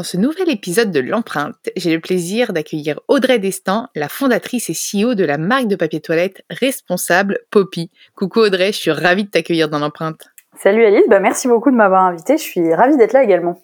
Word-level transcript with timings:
Dans 0.00 0.04
ce 0.04 0.16
nouvel 0.16 0.48
épisode 0.48 0.92
de 0.92 1.00
l'empreinte, 1.00 1.56
j'ai 1.76 1.92
le 1.92 2.00
plaisir 2.00 2.54
d'accueillir 2.54 2.98
Audrey 3.06 3.38
Destin, 3.38 3.90
la 3.94 4.08
fondatrice 4.08 4.70
et 4.70 4.72
CEO 4.72 5.14
de 5.14 5.26
la 5.26 5.36
marque 5.36 5.66
de 5.66 5.76
papier 5.76 6.00
toilette 6.00 6.42
responsable 6.48 7.40
Poppy. 7.50 7.90
Coucou 8.14 8.38
Audrey, 8.40 8.72
je 8.72 8.78
suis 8.78 8.90
ravie 8.90 9.24
de 9.24 9.28
t'accueillir 9.28 9.68
dans 9.68 9.78
l'empreinte. 9.78 10.24
Salut 10.56 10.86
Alice, 10.86 11.04
bah 11.10 11.20
merci 11.20 11.48
beaucoup 11.48 11.70
de 11.70 11.76
m'avoir 11.76 12.04
invitée, 12.04 12.38
je 12.38 12.42
suis 12.42 12.72
ravie 12.72 12.96
d'être 12.96 13.12
là 13.12 13.22
également. 13.22 13.56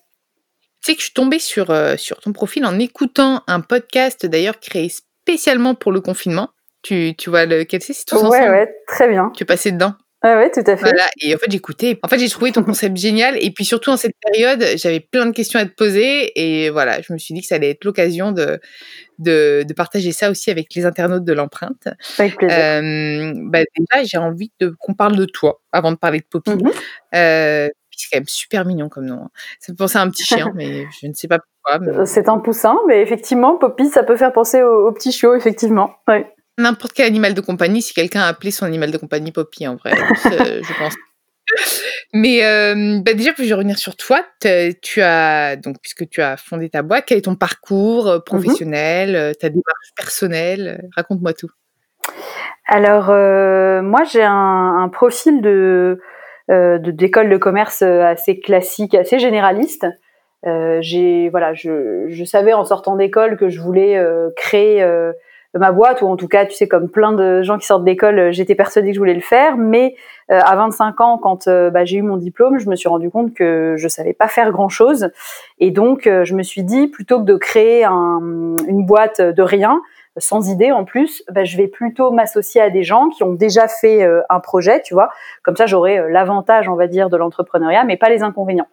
Tu 0.82 0.92
sais 0.92 0.92
que 0.92 1.00
je 1.00 1.06
suis 1.06 1.14
tombée 1.14 1.38
sur, 1.38 1.70
euh, 1.70 1.96
sur 1.96 2.20
ton 2.20 2.34
profil 2.34 2.66
en 2.66 2.78
écoutant 2.78 3.42
un 3.46 3.62
podcast 3.62 4.26
d'ailleurs 4.26 4.60
créé 4.60 4.90
spécialement 4.90 5.74
pour 5.74 5.90
le 5.90 6.02
confinement. 6.02 6.50
Tu, 6.82 7.14
tu 7.16 7.30
vois 7.30 7.46
lequel 7.46 7.80
c'est, 7.80 7.94
c'est 7.94 8.04
tous 8.04 8.16
ouais, 8.16 8.26
ensemble? 8.26 8.50
Ouais, 8.50 8.74
très 8.86 9.08
bien. 9.08 9.32
Tu 9.34 9.44
es 9.44 9.46
passé 9.46 9.72
dedans? 9.72 9.94
Ouais, 10.26 10.34
ouais, 10.34 10.50
tout 10.50 10.60
à 10.60 10.76
fait. 10.76 10.82
Voilà, 10.82 11.04
et 11.22 11.32
en 11.34 11.38
fait, 11.38 11.48
j'écoutais. 11.50 12.00
En 12.02 12.08
fait, 12.08 12.18
j'ai 12.18 12.28
trouvé 12.28 12.50
ton 12.50 12.64
concept 12.64 12.96
génial. 12.96 13.36
Et 13.40 13.52
puis, 13.52 13.64
surtout, 13.64 13.90
en 13.90 13.96
cette 13.96 14.16
période, 14.20 14.64
j'avais 14.76 14.98
plein 14.98 15.26
de 15.26 15.30
questions 15.30 15.60
à 15.60 15.64
te 15.66 15.72
poser. 15.72 16.32
Et 16.34 16.68
voilà, 16.70 17.00
je 17.00 17.12
me 17.12 17.18
suis 17.18 17.32
dit 17.32 17.42
que 17.42 17.46
ça 17.46 17.54
allait 17.54 17.70
être 17.70 17.84
l'occasion 17.84 18.32
de, 18.32 18.58
de, 19.20 19.62
de, 19.62 19.72
partager 19.74 20.10
ça 20.10 20.28
aussi 20.30 20.50
avec 20.50 20.74
les 20.74 20.84
internautes 20.84 21.24
de 21.24 21.32
l'empreinte. 21.32 21.86
Avec 22.18 22.36
plaisir. 22.38 22.56
Euh, 22.58 23.34
bah, 23.36 23.60
déjà, 23.78 24.02
j'ai 24.04 24.18
envie 24.18 24.50
qu'on 24.80 24.94
parle 24.94 25.14
de 25.14 25.26
toi 25.26 25.60
avant 25.70 25.92
de 25.92 25.96
parler 25.96 26.18
de 26.18 26.26
Poppy. 26.28 26.50
Mhm. 26.50 26.72
euh, 27.14 27.68
c'est 27.98 28.08
quand 28.12 28.18
même 28.18 28.28
super 28.28 28.66
mignon 28.66 28.88
comme 28.90 29.06
nom. 29.06 29.22
hein. 29.24 29.30
Ça 29.60 29.72
me 29.72 29.76
pensait 29.76 29.98
à 29.98 30.02
un 30.02 30.10
petit 30.10 30.24
chien, 30.24 30.52
mais 30.56 30.86
je 31.00 31.06
ne 31.06 31.14
sais 31.14 31.28
pas 31.28 31.38
pourquoi. 31.38 31.78
mais- 31.78 32.04
C'est 32.06 32.28
un 32.28 32.38
poussin, 32.38 32.76
mais 32.88 33.00
effectivement, 33.00 33.56
Poppy, 33.56 33.88
ça 33.88 34.02
peut 34.02 34.16
faire 34.16 34.32
penser 34.32 34.62
au, 34.62 34.88
au 34.88 34.92
petit 34.92 35.12
chiot, 35.12 35.34
effectivement. 35.34 35.94
Ouais. 36.08 36.26
N'importe 36.58 36.92
quel 36.94 37.06
animal 37.06 37.34
de 37.34 37.40
compagnie, 37.40 37.82
si 37.82 37.92
quelqu'un 37.92 38.22
a 38.22 38.28
appelé 38.28 38.50
son 38.50 38.64
animal 38.64 38.90
de 38.90 38.96
compagnie 38.96 39.30
Poppy, 39.32 39.68
en 39.68 39.76
vrai, 39.76 39.92
euh, 39.92 40.62
je 40.62 40.78
pense. 40.78 40.94
Mais 42.12 42.44
euh, 42.44 43.00
bah 43.02 43.14
déjà, 43.14 43.32
je 43.36 43.42
vais 43.42 43.52
revenir 43.52 43.78
sur 43.78 43.96
toi. 43.96 44.24
Tu 44.82 45.02
as 45.02 45.56
donc 45.56 45.76
puisque 45.80 46.08
tu 46.08 46.22
as 46.22 46.36
fondé 46.36 46.70
ta 46.70 46.82
boîte, 46.82 47.04
quel 47.06 47.18
est 47.18 47.22
ton 47.22 47.36
parcours 47.36 48.08
euh, 48.08 48.18
professionnel, 48.20 49.14
euh, 49.14 49.32
ta 49.34 49.48
démarche 49.48 49.92
personnelle? 49.96 50.88
Raconte-moi 50.96 51.34
tout. 51.34 51.50
Alors, 52.66 53.10
euh, 53.10 53.82
moi, 53.82 54.04
j'ai 54.04 54.22
un, 54.24 54.76
un 54.82 54.88
profil 54.88 55.42
de 55.42 56.00
euh, 56.50 56.78
de- 56.78 56.90
d'école 56.90 57.28
de, 57.28 57.36
commerce 57.36 57.82
assez 57.82 58.40
classique, 58.40 58.94
assez 58.94 59.18
généraliste. 59.18 59.86
J'ai 60.80 61.28
voilà, 61.30 61.54
je, 61.54 62.06
je 62.08 62.24
savais 62.24 62.52
en 62.52 62.64
sortant 62.64 62.94
d'école 62.94 63.36
que 63.36 63.48
je 63.48 63.60
voulais 63.60 64.00
créer 64.36 64.80
ma 65.58 65.72
boîte, 65.72 66.02
ou 66.02 66.06
en 66.06 66.16
tout 66.16 66.28
cas, 66.28 66.46
tu 66.46 66.54
sais, 66.54 66.68
comme 66.68 66.88
plein 66.88 67.12
de 67.12 67.42
gens 67.42 67.58
qui 67.58 67.66
sortent 67.66 67.84
d'école, 67.84 68.18
euh, 68.18 68.32
j'étais 68.32 68.54
persuadée 68.54 68.88
que 68.88 68.94
je 68.94 68.98
voulais 69.00 69.14
le 69.14 69.20
faire. 69.20 69.56
Mais 69.56 69.94
euh, 70.30 70.40
à 70.42 70.56
25 70.56 71.00
ans, 71.00 71.18
quand 71.18 71.46
euh, 71.46 71.70
bah, 71.70 71.84
j'ai 71.84 71.98
eu 71.98 72.02
mon 72.02 72.16
diplôme, 72.16 72.58
je 72.58 72.68
me 72.68 72.74
suis 72.74 72.88
rendu 72.88 73.10
compte 73.10 73.32
que 73.32 73.74
je 73.76 73.86
savais 73.86 74.12
pas 74.12 74.26
faire 74.26 74.50
grand 74.50 74.68
chose, 74.68 75.10
et 75.60 75.70
donc 75.70 76.06
euh, 76.06 76.24
je 76.24 76.34
me 76.34 76.42
suis 76.42 76.64
dit 76.64 76.88
plutôt 76.88 77.20
que 77.20 77.24
de 77.24 77.36
créer 77.36 77.84
un, 77.84 78.20
une 78.66 78.84
boîte 78.84 79.20
de 79.20 79.42
rien, 79.42 79.80
sans 80.16 80.50
idée 80.50 80.72
en 80.72 80.84
plus, 80.84 81.22
bah, 81.30 81.44
je 81.44 81.56
vais 81.56 81.68
plutôt 81.68 82.10
m'associer 82.10 82.60
à 82.60 82.70
des 82.70 82.82
gens 82.82 83.08
qui 83.10 83.22
ont 83.22 83.34
déjà 83.34 83.68
fait 83.68 84.02
euh, 84.02 84.22
un 84.30 84.40
projet, 84.40 84.82
tu 84.82 84.94
vois. 84.94 85.10
Comme 85.44 85.54
ça, 85.54 85.66
j'aurai 85.66 86.10
l'avantage, 86.10 86.68
on 86.68 86.74
va 86.74 86.88
dire, 86.88 87.08
de 87.08 87.16
l'entrepreneuriat, 87.16 87.84
mais 87.84 87.96
pas 87.96 88.08
les 88.08 88.22
inconvénients. 88.22 88.68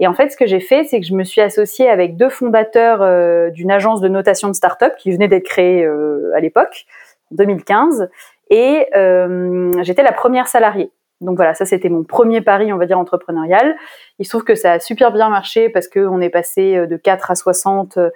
Et 0.00 0.06
en 0.06 0.14
fait, 0.14 0.30
ce 0.30 0.36
que 0.36 0.46
j'ai 0.46 0.60
fait, 0.60 0.84
c'est 0.84 1.00
que 1.00 1.06
je 1.06 1.14
me 1.14 1.24
suis 1.24 1.40
associée 1.40 1.88
avec 1.88 2.16
deux 2.16 2.30
fondateurs 2.30 3.02
euh, 3.02 3.50
d'une 3.50 3.70
agence 3.70 4.00
de 4.00 4.08
notation 4.08 4.48
de 4.48 4.54
start-up 4.54 4.94
qui 4.98 5.12
venait 5.12 5.28
d'être 5.28 5.44
créée 5.44 5.84
euh, 5.84 6.32
à 6.34 6.40
l'époque, 6.40 6.86
en 7.30 7.36
2015, 7.36 8.08
et 8.52 8.86
euh, 8.94 9.72
j'étais 9.82 10.02
la 10.02 10.12
première 10.12 10.46
salariée. 10.46 10.92
Donc 11.22 11.36
voilà, 11.36 11.54
ça 11.54 11.64
c'était 11.64 11.88
mon 11.88 12.04
premier 12.04 12.40
pari, 12.42 12.72
on 12.72 12.76
va 12.76 12.86
dire, 12.86 12.98
entrepreneurial. 12.98 13.76
Il 14.18 14.26
se 14.26 14.30
trouve 14.30 14.44
que 14.44 14.54
ça 14.54 14.72
a 14.72 14.80
super 14.80 15.12
bien 15.12 15.30
marché 15.30 15.70
parce 15.70 15.88
qu'on 15.88 16.20
est 16.20 16.30
passé 16.30 16.86
de 16.86 16.96
4 16.96 17.30
à 17.30 17.34
60 17.34 17.96
euh, 17.96 18.10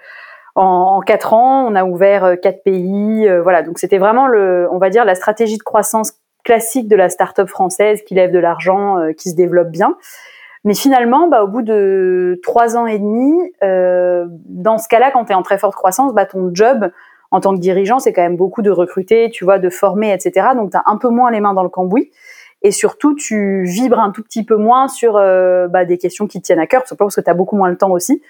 en, 0.54 0.64
en 0.64 1.00
4 1.00 1.32
ans. 1.32 1.66
On 1.66 1.75
a 1.75 1.84
ouvert 1.84 2.25
euh, 2.25 2.37
4 2.37 2.62
pays. 2.62 3.28
voilà, 3.43 3.62
donc 3.62 3.78
c'était 3.78 3.98
vraiment, 3.98 4.26
le, 4.26 4.69
on 4.70 4.78
va 4.78 4.91
dire, 4.91 5.04
la 5.04 5.14
stratégie 5.14 5.56
de 5.56 5.62
croissance 5.62 6.12
classique 6.44 6.88
de 6.88 6.97
la 6.97 7.08
start-up 7.08 7.48
française 7.48 8.03
qui 8.03 8.14
lève 8.14 8.31
de 8.31 8.38
l'argent, 8.38 8.98
qui 9.16 9.31
se 9.31 9.34
développe 9.34 9.69
bien. 9.69 9.97
Mais 10.66 10.75
finalement, 10.75 11.28
bah, 11.28 11.44
au 11.44 11.47
bout 11.47 11.62
de 11.62 12.41
trois 12.43 12.77
ans 12.77 12.87
et 12.87 12.99
demi, 12.99 13.32
euh, 13.62 14.27
dans 14.47 14.78
ce 14.78 14.88
cas-là, 14.88 15.12
quand 15.12 15.27
tu 15.27 15.32
es 15.32 15.34
en 15.37 15.43
très 15.43 15.59
forte 15.59 15.77
croissance, 15.77 16.12
bah, 16.12 16.27
ton 16.27 16.50
job 16.53 16.91
en 17.31 17.38
tant 17.38 17.54
que 17.54 17.60
dirigeant, 17.60 18.00
c'est 18.00 18.12
quand 18.12 18.22
même 18.22 18.37
beaucoup 18.37 18.62
de 18.62 18.71
recruter, 18.71 19.31
tu 19.31 19.44
vois, 19.44 19.60
de 19.60 19.71
former, 19.71 20.12
etc. 20.12 20.49
Donc, 20.56 20.72
tu 20.72 20.76
as 20.76 20.82
un 20.87 20.97
peu 20.97 21.09
moins 21.09 21.31
les 21.31 21.38
mains 21.38 21.55
dans 21.55 21.62
le 21.62 21.69
cambouis. 21.69 22.10
Et 22.62 22.72
surtout, 22.72 23.15
tu 23.15 23.62
vibres 23.62 24.00
un 24.00 24.10
tout 24.10 24.25
petit 24.25 24.44
peu 24.44 24.56
moins 24.56 24.88
sur 24.88 25.16
euh, 25.16 25.69
bah, 25.69 25.84
des 25.84 25.99
questions 25.99 26.26
qui 26.26 26.41
te 26.41 26.47
tiennent 26.47 26.59
à 26.59 26.66
cœur, 26.66 26.82
parce 26.99 27.15
que 27.15 27.21
tu 27.21 27.31
as 27.31 27.34
beaucoup 27.34 27.56
moins 27.56 27.69
le 27.69 27.76
temps 27.76 27.93
aussi. 27.93 28.21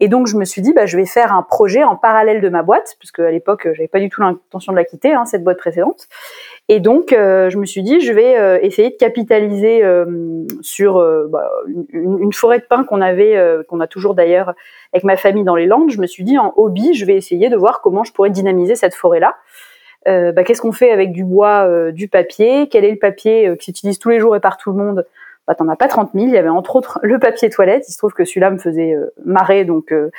Et 0.00 0.08
donc, 0.08 0.26
je 0.26 0.36
me 0.36 0.44
suis 0.44 0.60
dit, 0.60 0.72
bah, 0.72 0.86
je 0.86 0.96
vais 0.96 1.06
faire 1.06 1.32
un 1.32 1.42
projet 1.42 1.84
en 1.84 1.94
parallèle 1.94 2.40
de 2.40 2.48
ma 2.48 2.62
boîte, 2.62 2.96
puisque 2.98 3.20
à 3.20 3.30
l'époque, 3.30 3.68
j'avais 3.74 3.88
pas 3.88 4.00
du 4.00 4.08
tout 4.08 4.22
l'intention 4.22 4.72
de 4.72 4.76
la 4.76 4.84
quitter, 4.84 5.12
hein, 5.14 5.24
cette 5.24 5.44
boîte 5.44 5.58
précédente. 5.58 6.08
Et 6.68 6.80
donc, 6.80 7.12
euh, 7.12 7.48
je 7.48 7.58
me 7.58 7.64
suis 7.64 7.82
dit, 7.82 8.00
je 8.00 8.12
vais 8.12 8.36
euh, 8.36 8.58
essayer 8.60 8.90
de 8.90 8.96
capitaliser 8.96 9.84
euh, 9.84 10.44
sur 10.62 10.96
euh, 10.96 11.28
bah, 11.28 11.48
une, 11.92 12.32
forêt 12.32 12.58
de 12.58 12.64
pins 12.64 12.82
qu'on 12.82 13.00
avait, 13.00 13.36
euh, 13.36 13.62
qu'on 13.62 13.78
a 13.80 13.86
toujours 13.86 14.14
d'ailleurs 14.14 14.54
avec 14.92 15.04
ma 15.04 15.16
famille 15.16 15.44
dans 15.44 15.54
les 15.54 15.66
Landes. 15.66 15.90
Je 15.90 16.00
me 16.00 16.06
suis 16.06 16.24
dit, 16.24 16.38
en 16.38 16.52
hobby, 16.56 16.94
je 16.94 17.04
vais 17.04 17.14
essayer 17.14 17.48
de 17.48 17.56
voir 17.56 17.80
comment 17.80 18.02
je 18.02 18.12
pourrais 18.12 18.30
dynamiser 18.30 18.74
cette 18.74 18.94
forêt-là. 18.94 19.36
Euh, 20.08 20.32
bah, 20.32 20.42
Qu'est-ce 20.42 20.60
qu'on 20.60 20.72
fait 20.72 20.90
avec 20.90 21.12
du 21.12 21.24
bois, 21.24 21.92
du 21.92 22.08
papier? 22.08 22.68
Quel 22.68 22.84
est 22.84 22.90
le 22.90 22.98
papier 22.98 23.56
qui 23.58 23.66
s'utilise 23.66 24.00
tous 24.00 24.08
les 24.08 24.18
jours 24.18 24.34
et 24.34 24.40
par 24.40 24.56
tout 24.56 24.72
le 24.72 24.76
monde 24.76 25.06
bah, 25.46 25.54
T'en 25.54 25.68
as 25.68 25.76
pas 25.76 25.88
30 25.88 26.10
000. 26.14 26.26
Il 26.26 26.32
y 26.32 26.38
avait 26.38 26.48
entre 26.48 26.76
autres 26.76 26.98
le 27.02 27.18
papier 27.18 27.50
toilette. 27.50 27.84
Il 27.88 27.92
se 27.92 27.98
trouve 27.98 28.12
que 28.12 28.24
celui-là 28.24 28.50
me 28.50 28.58
faisait 28.58 28.94
euh, 28.94 29.12
marrer, 29.24 29.64
donc 29.64 29.92
euh, 29.92 30.10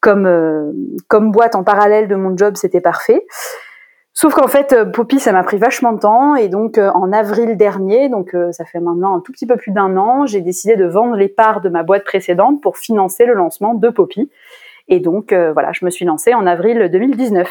comme, 0.00 0.26
euh, 0.26 0.72
comme 1.08 1.30
boîte 1.30 1.54
en 1.54 1.64
parallèle 1.64 2.08
de 2.08 2.14
mon 2.14 2.36
job, 2.36 2.56
c'était 2.56 2.80
parfait. 2.80 3.24
Sauf 4.18 4.32
qu'en 4.32 4.48
fait, 4.48 4.74
Poppy, 4.94 5.20
ça 5.20 5.30
m'a 5.32 5.44
pris 5.44 5.58
vachement 5.58 5.92
de 5.92 6.00
temps. 6.00 6.36
Et 6.36 6.48
donc, 6.48 6.78
euh, 6.78 6.90
en 6.92 7.12
avril 7.12 7.54
dernier, 7.58 8.08
donc 8.08 8.34
euh, 8.34 8.50
ça 8.50 8.64
fait 8.64 8.80
maintenant 8.80 9.14
un 9.14 9.20
tout 9.20 9.30
petit 9.30 9.44
peu 9.44 9.58
plus 9.58 9.72
d'un 9.72 9.98
an, 9.98 10.24
j'ai 10.24 10.40
décidé 10.40 10.74
de 10.74 10.86
vendre 10.86 11.16
les 11.16 11.28
parts 11.28 11.60
de 11.60 11.68
ma 11.68 11.82
boîte 11.82 12.04
précédente 12.04 12.62
pour 12.62 12.78
financer 12.78 13.26
le 13.26 13.34
lancement 13.34 13.74
de 13.74 13.90
Poppy. 13.90 14.30
Et 14.88 15.00
donc, 15.00 15.32
euh, 15.34 15.52
voilà, 15.52 15.72
je 15.72 15.84
me 15.84 15.90
suis 15.90 16.06
lancée 16.06 16.32
en 16.32 16.46
avril 16.46 16.88
2019 16.90 17.46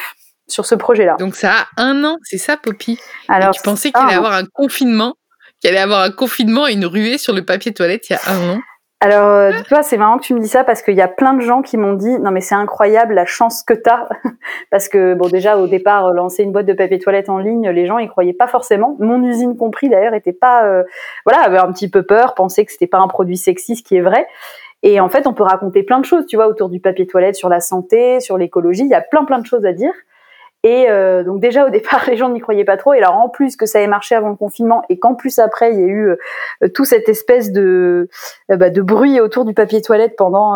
sur 0.47 0.65
ce 0.65 0.73
projet-là. 0.73 1.17
Donc 1.19 1.35
ça 1.35 1.51
a 1.51 1.83
un 1.83 2.03
an, 2.03 2.17
c'est 2.23 2.39
ça, 2.39 2.57
Poppy? 2.57 2.99
Alors, 3.27 3.49
Et 3.49 3.51
tu 3.51 3.61
pensais 3.61 3.91
qu'il 3.91 4.01
allait 4.01 4.13
y 4.13 4.15
hein. 4.15 4.17
avoir 4.17 4.33
un 4.33 4.45
confinement? 4.51 5.13
Qu'il 5.59 5.69
allait 5.69 5.79
avoir 5.79 6.01
un 6.01 6.11
confinement 6.11 6.67
et 6.67 6.73
une 6.73 6.85
ruée 6.85 7.17
sur 7.17 7.33
le 7.33 7.43
papier 7.43 7.73
toilette 7.73 8.09
il 8.09 8.13
y 8.13 8.15
a 8.15 8.31
un 8.31 8.55
an 8.55 8.59
alors, 9.01 9.27
euh, 9.27 9.51
tu 9.51 9.69
vois, 9.69 9.83
c'est 9.83 9.97
marrant 9.97 10.17
que 10.17 10.23
tu 10.23 10.33
me 10.33 10.39
dis 10.39 10.47
ça 10.47 10.63
parce 10.63 10.81
qu'il 10.81 10.95
y 10.95 11.01
a 11.01 11.07
plein 11.07 11.33
de 11.33 11.41
gens 11.41 11.61
qui 11.61 11.77
m'ont 11.77 11.93
dit 11.93 12.17
non 12.19 12.31
mais 12.31 12.41
c'est 12.41 12.55
incroyable 12.55 13.13
la 13.13 13.25
chance 13.25 13.61
que 13.61 13.73
t'as 13.73 14.07
parce 14.71 14.87
que 14.87 15.13
bon 15.13 15.27
déjà 15.27 15.57
au 15.57 15.67
départ 15.67 16.11
lancer 16.11 16.43
une 16.43 16.51
boîte 16.51 16.65
de 16.65 16.73
papier 16.73 16.97
toilette 16.97 17.29
en 17.29 17.37
ligne, 17.37 17.69
les 17.69 17.85
gens 17.85 17.99
y 17.99 18.07
croyaient 18.07 18.33
pas 18.33 18.47
forcément. 18.47 18.95
Mon 18.99 19.21
usine 19.23 19.57
compris 19.57 19.89
d'ailleurs 19.89 20.13
était 20.13 20.33
pas 20.33 20.65
euh, 20.65 20.83
voilà 21.25 21.41
avait 21.43 21.57
un 21.57 21.71
petit 21.73 21.89
peu 21.89 22.03
peur, 22.03 22.35
pensait 22.35 22.65
que 22.65 22.71
c'était 22.71 22.87
pas 22.87 22.97
un 22.97 23.07
produit 23.07 23.37
sexy, 23.37 23.75
ce 23.75 23.83
qui 23.83 23.95
est 23.95 24.01
vrai. 24.01 24.27
Et 24.81 24.99
en 24.99 25.09
fait, 25.09 25.27
on 25.27 25.33
peut 25.33 25.43
raconter 25.43 25.83
plein 25.83 25.99
de 25.99 26.05
choses, 26.05 26.25
tu 26.27 26.35
vois, 26.35 26.47
autour 26.47 26.69
du 26.69 26.79
papier 26.79 27.07
toilette, 27.07 27.35
sur 27.35 27.49
la 27.49 27.59
santé, 27.59 28.19
sur 28.19 28.37
l'écologie. 28.37 28.83
Il 28.83 28.89
y 28.89 28.95
a 28.95 29.01
plein 29.01 29.25
plein 29.25 29.39
de 29.39 29.45
choses 29.45 29.65
à 29.65 29.73
dire. 29.73 29.93
Et 30.65 30.89
euh, 30.89 31.23
donc 31.23 31.39
déjà 31.39 31.67
au 31.67 31.69
départ, 31.69 32.03
les 32.07 32.17
gens 32.17 32.29
n'y 32.29 32.39
croyaient 32.39 32.65
pas 32.65 32.75
trop. 32.75 32.93
Et 32.93 32.97
alors 32.97 33.13
en 33.13 33.29
plus 33.29 33.55
que 33.55 33.67
ça 33.67 33.79
ait 33.79 33.87
marché 33.87 34.15
avant 34.15 34.29
le 34.29 34.35
confinement 34.35 34.81
et 34.89 34.97
qu'en 34.97 35.13
plus 35.13 35.37
après 35.37 35.71
il 35.71 35.79
y 35.79 35.83
a 35.83 35.85
eu 35.85 36.09
euh, 36.09 36.69
tout 36.73 36.85
cette 36.85 37.07
espèce 37.07 37.51
de 37.51 38.09
euh, 38.49 38.57
bah, 38.57 38.71
de 38.71 38.81
bruit 38.81 39.21
autour 39.21 39.45
du 39.45 39.53
papier 39.53 39.81
toilette 39.81 40.15
pendant 40.17 40.55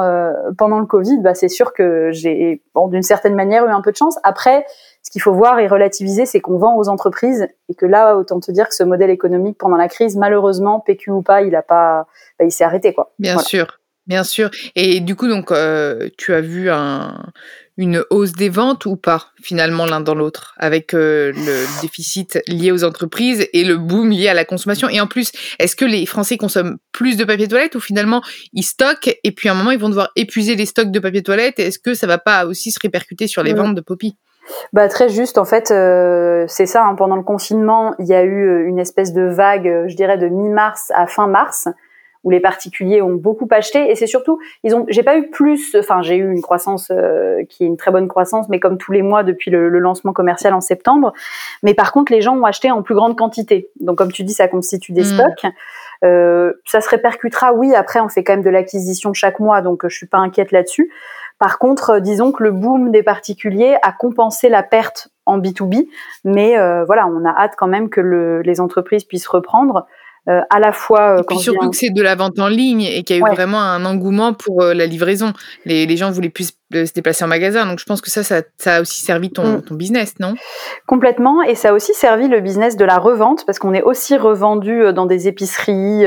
pendant 0.57 0.79
le 0.79 0.87
Covid, 0.87 1.19
bah, 1.21 1.35
c'est 1.35 1.47
sûr 1.47 1.73
que 1.73 2.09
j'ai 2.11 2.61
bon, 2.73 2.87
d'une 2.87 3.03
certaine 3.03 3.35
manière 3.35 3.65
eu 3.65 3.69
un 3.69 3.81
peu 3.81 3.91
de 3.91 3.97
chance. 3.97 4.17
Après, 4.23 4.65
ce 5.03 5.11
qu'il 5.11 5.21
faut 5.21 5.33
voir 5.33 5.59
et 5.59 5.67
relativiser, 5.67 6.25
c'est 6.25 6.41
qu'on 6.41 6.57
vend 6.57 6.75
aux 6.75 6.89
entreprises 6.89 7.47
et 7.69 7.75
que 7.75 7.85
là, 7.85 8.17
autant 8.17 8.39
te 8.39 8.51
dire 8.51 8.67
que 8.67 8.75
ce 8.75 8.83
modèle 8.83 9.11
économique 9.11 9.57
pendant 9.59 9.77
la 9.77 9.87
crise, 9.87 10.17
malheureusement, 10.17 10.79
PQ 10.79 11.11
ou 11.11 11.21
pas, 11.21 11.43
il 11.43 11.55
a 11.55 11.61
pas, 11.61 12.07
bah, 12.39 12.45
il 12.45 12.51
s'est 12.51 12.63
arrêté 12.63 12.93
quoi. 12.93 13.11
Bien 13.19 13.37
sûr. 13.37 13.79
Bien 14.07 14.23
sûr. 14.23 14.49
Et 14.75 15.01
du 15.01 15.15
coup, 15.15 15.27
donc, 15.27 15.53
tu 16.17 16.33
as 16.33 16.41
vu 16.41 16.71
un, 16.71 17.13
une 17.79 18.03
hausse 18.09 18.33
des 18.33 18.49
ventes 18.49 18.85
ou 18.85 18.97
pas, 18.97 19.27
finalement, 19.41 19.85
l'un 19.85 20.01
dans 20.01 20.13
l'autre, 20.13 20.53
avec 20.57 20.93
euh, 20.93 21.31
le 21.31 21.81
déficit 21.81 22.37
lié 22.45 22.73
aux 22.73 22.83
entreprises 22.83 23.47
et 23.53 23.63
le 23.63 23.77
boom 23.77 24.09
lié 24.09 24.27
à 24.27 24.33
la 24.33 24.43
consommation? 24.43 24.89
Et 24.89 24.99
en 24.99 25.07
plus, 25.07 25.31
est-ce 25.59 25.77
que 25.77 25.85
les 25.85 26.05
Français 26.05 26.35
consomment 26.35 26.77
plus 26.91 27.15
de 27.15 27.23
papier 27.23 27.47
toilette 27.47 27.75
ou 27.75 27.79
finalement 27.79 28.21
ils 28.51 28.63
stockent 28.63 29.15
et 29.23 29.31
puis 29.31 29.47
à 29.47 29.53
un 29.53 29.55
moment 29.55 29.71
ils 29.71 29.79
vont 29.79 29.87
devoir 29.87 30.11
épuiser 30.17 30.55
les 30.55 30.65
stocks 30.65 30.91
de 30.91 30.99
papier 30.99 31.23
toilette? 31.23 31.57
Est-ce 31.57 31.79
que 31.79 31.93
ça 31.93 32.05
va 32.05 32.17
pas 32.17 32.45
aussi 32.45 32.71
se 32.71 32.79
répercuter 32.81 33.27
sur 33.27 33.43
les 33.43 33.53
ventes 33.53 33.75
de 33.75 33.81
Poppy? 33.81 34.17
Bah 34.73 34.89
très 34.89 35.07
juste 35.07 35.37
en 35.37 35.45
fait 35.45 35.71
euh, 35.71 36.43
c'est 36.47 36.65
ça 36.65 36.83
hein. 36.83 36.95
pendant 36.95 37.15
le 37.15 37.21
confinement 37.21 37.93
il 37.99 38.07
y 38.07 38.15
a 38.15 38.23
eu 38.23 38.47
euh, 38.47 38.67
une 38.67 38.79
espèce 38.79 39.13
de 39.13 39.21
vague 39.21 39.85
je 39.87 39.95
dirais 39.95 40.17
de 40.17 40.27
mi-mars 40.27 40.91
à 40.95 41.05
fin 41.05 41.27
mars 41.27 41.67
où 42.23 42.29
les 42.31 42.39
particuliers 42.39 43.01
ont 43.01 43.13
beaucoup 43.13 43.47
acheté. 43.51 43.89
Et 43.89 43.95
c'est 43.95 44.07
surtout 44.07 44.39
ils 44.63 44.75
ont 44.75 44.85
j'ai 44.89 45.03
pas 45.03 45.17
eu 45.17 45.29
plus 45.29 45.75
enfin 45.77 46.01
j'ai 46.01 46.15
eu 46.15 46.31
une 46.31 46.41
croissance 46.41 46.91
euh, 46.91 47.43
qui 47.49 47.63
est 47.63 47.67
une 47.67 47.77
très 47.77 47.91
bonne 47.91 48.07
croissance 48.07 48.49
mais 48.49 48.59
comme 48.59 48.77
tous 48.77 48.91
les 48.91 49.01
mois 49.01 49.23
depuis 49.23 49.51
le, 49.51 49.69
lancement 49.79 50.13
commercial 50.13 50.53
en 50.53 50.61
septembre. 50.61 51.13
Mais 51.63 51.73
par 51.73 51.91
contre 51.91 52.11
les 52.11 52.21
gens 52.21 52.35
ont 52.35 52.45
acheté 52.45 52.71
en 52.71 52.81
plus 52.81 52.95
grande 52.95 53.17
quantité. 53.17 53.69
Donc 53.79 53.97
comme 53.97 54.11
tu 54.11 54.23
dis 54.23 54.33
ça 54.33 54.47
constitue 54.47 54.91
des 54.91 55.01
mmh. 55.01 55.05
stocks. 55.05 55.45
Euh, 56.05 56.53
ça 56.65 56.79
se 56.79 56.89
répercutera 56.89 57.53
oui 57.53 57.75
après 57.75 57.99
on 57.99 58.07
fait 58.07 58.23
quand 58.23 58.31
même 58.31 58.41
de 58.41 58.49
l'acquisition 58.49 59.11
chaque 59.11 59.41
mois 59.41 59.61
donc 59.61 59.85
je 59.85 59.93
suis 59.93 60.07
pas 60.07 60.17
inquiète 60.17 60.51
là-dessus. 60.51 60.91
Par 61.39 61.57
contre 61.57 61.91
euh, 61.91 61.99
disons 61.99 62.31
que 62.31 62.43
le 62.43 62.51
boom 62.51 62.91
des 62.91 63.03
particuliers 63.03 63.77
a 63.81 63.91
compensé 63.91 64.49
la 64.49 64.63
perte 64.63 65.09
en 65.25 65.39
B2B 65.39 65.87
mais 66.25 66.57
euh, 66.57 66.83
voilà 66.85 67.07
on 67.07 67.25
a 67.25 67.29
hâte 67.29 67.53
quand 67.57 67.67
même 67.67 67.89
que 67.89 68.01
le, 68.01 68.41
les 68.41 68.59
entreprises 68.59 69.03
puissent 69.05 69.27
reprendre 69.27 69.87
euh, 70.29 70.41
à 70.49 70.59
la 70.59 70.71
fois. 70.71 71.15
Euh, 71.15 71.21
et 71.21 71.23
puis 71.27 71.39
surtout 71.39 71.69
que 71.69 71.75
c'est 71.75 71.89
de 71.89 72.01
la 72.01 72.15
vente 72.15 72.37
en 72.39 72.47
ligne 72.47 72.83
et 72.83 73.03
qu'il 73.03 73.17
y 73.17 73.19
a 73.19 73.27
eu 73.27 73.33
vraiment 73.33 73.61
un 73.61 73.83
engouement 73.85 74.33
pour 74.33 74.61
euh, 74.61 74.73
la 74.73 74.85
livraison. 74.85 75.33
Les, 75.65 75.85
les 75.85 75.97
gens 75.97 76.11
voulaient 76.11 76.29
plus 76.29 76.51
se 76.71 76.93
déplacer 76.93 77.23
en 77.23 77.27
magasin. 77.27 77.65
Donc 77.65 77.79
je 77.79 77.85
pense 77.85 78.01
que 78.01 78.09
ça, 78.09 78.23
ça, 78.23 78.43
a 78.65 78.81
aussi 78.81 79.01
servi 79.01 79.31
ton, 79.31 79.57
mm. 79.57 79.61
ton, 79.63 79.75
business, 79.75 80.15
non? 80.19 80.35
Complètement. 80.87 81.43
Et 81.43 81.55
ça 81.55 81.69
a 81.69 81.73
aussi 81.73 81.93
servi 81.93 82.27
le 82.27 82.39
business 82.39 82.77
de 82.77 82.85
la 82.85 82.97
revente 82.97 83.45
parce 83.45 83.59
qu'on 83.59 83.73
est 83.73 83.81
aussi 83.81 84.17
revendu 84.17 84.93
dans 84.93 85.05
des 85.05 85.27
épiceries, 85.27 86.05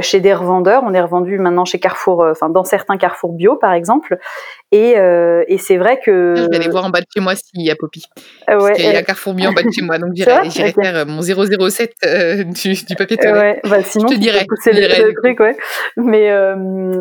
chez 0.00 0.20
des 0.20 0.34
revendeurs. 0.34 0.82
On 0.84 0.94
est 0.94 1.00
revendu 1.00 1.38
maintenant 1.38 1.64
chez 1.64 1.78
Carrefour, 1.78 2.24
enfin 2.30 2.48
dans 2.48 2.64
certains 2.64 2.96
Carrefour 2.96 3.32
bio 3.32 3.56
par 3.56 3.72
exemple. 3.72 4.18
Et, 4.72 4.94
et 5.48 5.58
c'est 5.58 5.76
vrai 5.76 6.00
que. 6.04 6.34
Je 6.36 6.48
vais 6.48 6.56
aller 6.56 6.68
voir 6.68 6.84
en 6.84 6.90
bas 6.90 7.00
de 7.00 7.06
chez 7.12 7.20
moi 7.20 7.34
s'il 7.34 7.62
y 7.62 7.70
a 7.70 7.76
Poppy. 7.76 8.04
Parce 8.46 8.72
qu'il 8.72 8.84
y 8.84 8.96
a 8.96 9.02
Carrefour 9.02 9.34
bio 9.34 9.50
en 9.50 9.52
bas 9.52 9.62
de 9.62 9.70
chez 9.70 9.82
moi. 9.82 9.98
Donc 9.98 10.10
j'irai 10.14 10.72
faire 10.72 11.06
mon 11.06 11.20
007 11.22 11.94
du, 12.46 12.72
du 12.72 12.96
papier 12.96 13.16
Ouais, 13.32 13.60
bah, 13.64 13.82
sinon, 13.82 14.08
je 14.08 14.14
te 14.14 14.20
dirais. 14.20 14.46
Pousser 14.48 14.72
le, 14.72 15.12
truc, 15.14 15.40
ouais. 15.40 15.56
Mais 15.96 16.30
euh, 16.30 16.54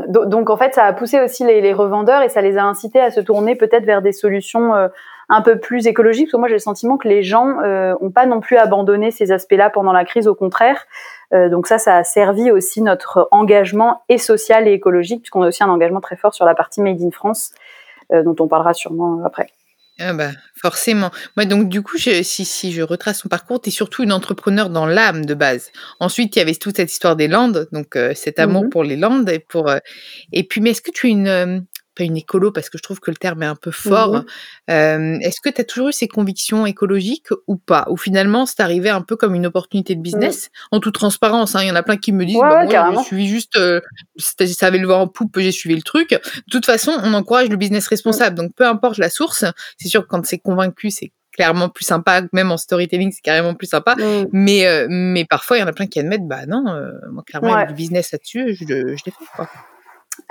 donc 0.08 0.50
en 0.50 0.58
fait, 0.58 0.74
ça 0.74 0.86
a 0.86 0.94
poussé 0.94 1.20
aussi 1.20 1.46
les, 1.46 1.62
les, 1.62 1.74
revendeurs 1.74 2.22
et 2.22 2.30
ça 2.30 2.42
les 2.42 2.58
a 2.58 2.66
incités 2.80 3.00
à 3.00 3.12
se 3.12 3.20
tourner 3.20 3.56
peut-être 3.56 3.86
vers 3.86 4.02
des 4.02 4.12
solutions 4.12 4.74
euh, 4.74 4.88
un 5.28 5.42
peu 5.42 5.60
plus 5.60 5.88
écologiques. 5.88 6.28
Parce 6.28 6.34
que 6.34 6.38
moi, 6.38 6.48
j'ai 6.48 6.56
le 6.56 6.60
sentiment 6.60 6.98
que 6.98 7.08
les 7.08 7.24
gens 7.24 7.60
euh, 7.62 7.94
ont 8.02 8.12
pas 8.12 8.26
non 8.26 8.40
plus 8.40 8.58
abandonné 8.58 9.12
ces 9.12 9.32
aspects-là 9.32 9.70
pendant 9.70 9.94
la 9.94 10.06
crise, 10.06 10.28
au 10.28 10.36
contraire. 10.36 10.86
Euh, 11.34 11.50
donc 11.50 11.68
ça, 11.68 11.78
ça 11.78 11.98
a 11.98 12.04
servi 12.04 12.52
aussi 12.52 12.82
notre 12.82 13.28
engagement 13.32 14.04
et 14.10 14.18
social 14.18 14.68
et 14.68 14.72
écologique, 14.72 15.22
puisqu'on 15.22 15.44
a 15.44 15.48
aussi 15.48 15.64
un 15.64 15.70
engagement 15.70 16.02
très 16.02 16.16
fort 16.16 16.34
sur 16.34 16.46
la 16.46 16.56
partie 16.56 16.82
Made 16.82 17.02
in 17.02 17.12
France, 17.12 17.54
dont 18.12 18.36
on 18.40 18.48
parlera 18.48 18.74
sûrement 18.74 19.22
après. 19.24 19.50
Ah 20.02 20.14
bah, 20.14 20.32
forcément. 20.56 21.12
Moi, 21.36 21.46
donc, 21.46 21.68
du 21.68 21.82
coup, 21.82 21.98
je, 21.98 22.24
si, 22.24 22.46
si 22.46 22.72
je 22.72 22.82
retrace 22.82 23.20
son 23.20 23.28
parcours, 23.28 23.60
tu 23.60 23.68
es 23.68 23.72
surtout 23.72 24.04
une 24.04 24.14
entrepreneur 24.14 24.70
dans 24.70 24.86
l'âme 24.86 25.26
de 25.26 25.34
base. 25.34 25.72
Ensuite, 26.00 26.36
il 26.36 26.40
y 26.40 26.42
avait 26.42 26.56
toute 26.56 26.78
cette 26.78 26.92
histoire 26.92 27.18
des 27.18 27.28
Landes, 27.28 27.68
donc 27.74 27.98
euh, 27.98 28.14
cet 28.16 28.40
amour 28.40 28.64
mmh 28.64 28.70
pour 28.70 28.84
les 28.86 28.96
Landes. 28.96 29.30
Et, 29.30 29.40
pour, 29.40 29.68
euh, 29.68 29.80
et 30.32 30.46
puis, 30.46 30.62
mais 30.62 30.70
est-ce 30.70 30.82
que 30.82 30.92
tu 30.92 31.08
as 31.08 31.10
une, 31.10 31.66
euh, 32.00 32.06
une 32.06 32.18
écolo 32.18 32.52
parce 32.52 32.70
que 32.70 32.78
je 32.78 32.84
trouve 32.84 33.00
que 33.00 33.12
le 33.12 33.18
terme 33.18 33.44
est 33.44 33.48
un 33.48 33.56
peu 33.56 33.72
fort. 33.72 34.16
Mmh 34.16 34.26
est-ce 34.70 35.42
que 35.42 35.50
tu 35.50 35.62
as 35.62 35.64
toujours 35.64 35.90
eu 35.90 35.94
ces 35.94 36.08
convictions 36.08 36.66
écologiques 36.66 37.30
ou 37.48 37.58
pas? 37.58 37.86
Ou 37.90 37.98
finalement, 37.98 38.46
c'est 38.46 38.62
arrivé 38.62 38.90
un 38.90 39.02
peu 39.02 39.16
comme 39.16 39.36
une 39.36 39.46
opportunité 39.46 39.96
de 39.96 40.00
mmh. 40.00 40.04
business, 40.04 40.50
en 40.72 40.80
toute 40.80 40.94
transparence. 40.94 41.56
Hein. 41.56 41.64
Il 41.64 41.68
y 41.68 41.72
en 41.72 41.76
a 41.76 41.84
plein 41.84 41.98
qui 41.98 42.12
me 42.12 42.26
disent, 42.26 42.40
bah, 42.40 42.66
moi, 42.92 43.02
je 43.02 43.08
suis 43.08 43.28
juste, 43.28 43.56
euh, 43.58 43.82
ça 44.18 44.68
avait 44.68 44.78
le 44.78 44.88
vent 44.88 45.02
en 45.02 45.08
poupe, 45.08 45.40
j'ai 45.40 45.52
suivi 45.52 45.76
le 45.76 45.82
truc. 45.82 46.12
De 46.12 46.52
toute 46.52 46.66
façon, 46.66 46.96
on 47.04 47.14
encourage 47.14 47.50
le 47.50 47.58
business 47.58 47.86
mmh. 47.86 47.90
responsable. 47.90 48.36
Donc, 48.36 48.54
peu 48.56 48.66
importe 48.66 48.98
la 48.98 49.10
source, 49.10 49.46
c'est 49.78 49.88
sûr 49.88 50.04
que 50.04 50.08
quand 50.08 50.26
c'est 50.26 50.40
convaincu, 50.40 50.92
c'est 50.92 51.12
clairement 51.32 51.70
plus 51.70 51.86
sympa, 51.86 52.24
même 52.34 52.52
en 52.52 52.58
storytelling, 52.58 53.12
c'est 53.12 53.22
carrément 53.22 53.54
plus 53.54 53.68
sympa. 53.68 53.96
Mais, 54.32 54.68
euh, 54.68 54.88
mais 54.90 55.26
parfois, 55.26 55.58
il 55.58 55.62
y 55.62 55.64
en 55.64 55.68
a 55.68 55.74
plein 55.74 55.88
qui 55.88 56.00
admettent, 56.00 56.28
bah 56.28 56.46
non, 56.46 56.68
euh, 56.68 56.92
moi, 57.12 57.24
clairement, 57.26 57.58
il 57.58 57.62
y 57.62 57.64
a 57.64 57.68
du 57.68 57.74
business 57.74 58.12
là-dessus, 58.12 58.56
je, 58.56 58.66
je 58.66 58.74
l'ai 59.06 59.12
fait. 59.12 59.26
Quoi. 59.36 59.50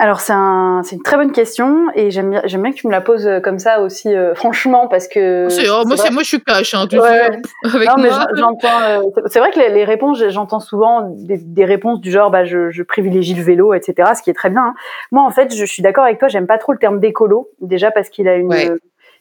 Alors 0.01 0.21
c'est 0.21 0.31
un, 0.31 0.81
une 0.93 1.01
très 1.01 1.17
bonne 1.17 1.33
question 1.33 1.87
et 1.93 2.09
j'aime 2.09 2.29
bien, 2.29 2.41
j'aime 2.45 2.61
bien 2.61 2.71
que 2.71 2.77
tu 2.77 2.87
me 2.87 2.91
la 2.91 3.01
poses 3.01 3.27
euh, 3.27 3.41
comme 3.41 3.59
ça 3.59 3.81
aussi, 3.81 4.07
euh, 4.07 4.33
franchement, 4.33 4.87
parce 4.87 5.09
que. 5.09 5.49
Oh, 5.69 5.85
moi, 5.85 5.97
c'est, 5.97 6.09
moi, 6.09 6.23
je 6.23 6.29
suis 6.29 6.41
cash, 6.41 6.73
hein, 6.73 6.87
ouais. 6.93 7.31
avec. 7.65 7.89
Euh, 7.89 9.01
c'est 9.25 9.39
vrai 9.39 9.51
que 9.51 9.59
les, 9.59 9.83
réponses, 9.83 10.23
j'entends 10.29 10.61
souvent 10.61 11.01
des, 11.17 11.37
des, 11.37 11.65
réponses 11.65 11.99
du 11.99 12.11
genre, 12.11 12.31
bah, 12.31 12.45
je, 12.45 12.69
je, 12.69 12.81
privilégie 12.81 13.33
le 13.33 13.43
vélo, 13.43 13.73
etc. 13.73 14.11
Ce 14.15 14.23
qui 14.23 14.29
est 14.29 14.33
très 14.33 14.49
bien. 14.49 14.67
Hein. 14.67 14.73
Moi, 15.11 15.21
en 15.21 15.31
fait, 15.31 15.53
je 15.53 15.65
suis 15.65 15.83
d'accord 15.83 16.05
avec 16.05 16.17
toi. 16.17 16.29
J'aime 16.29 16.47
pas 16.47 16.57
trop 16.57 16.71
le 16.71 16.79
terme 16.79 17.01
d'écolo, 17.01 17.49
déjà 17.59 17.91
parce 17.91 18.07
qu'il 18.07 18.29
a 18.29 18.35
une 18.35 18.53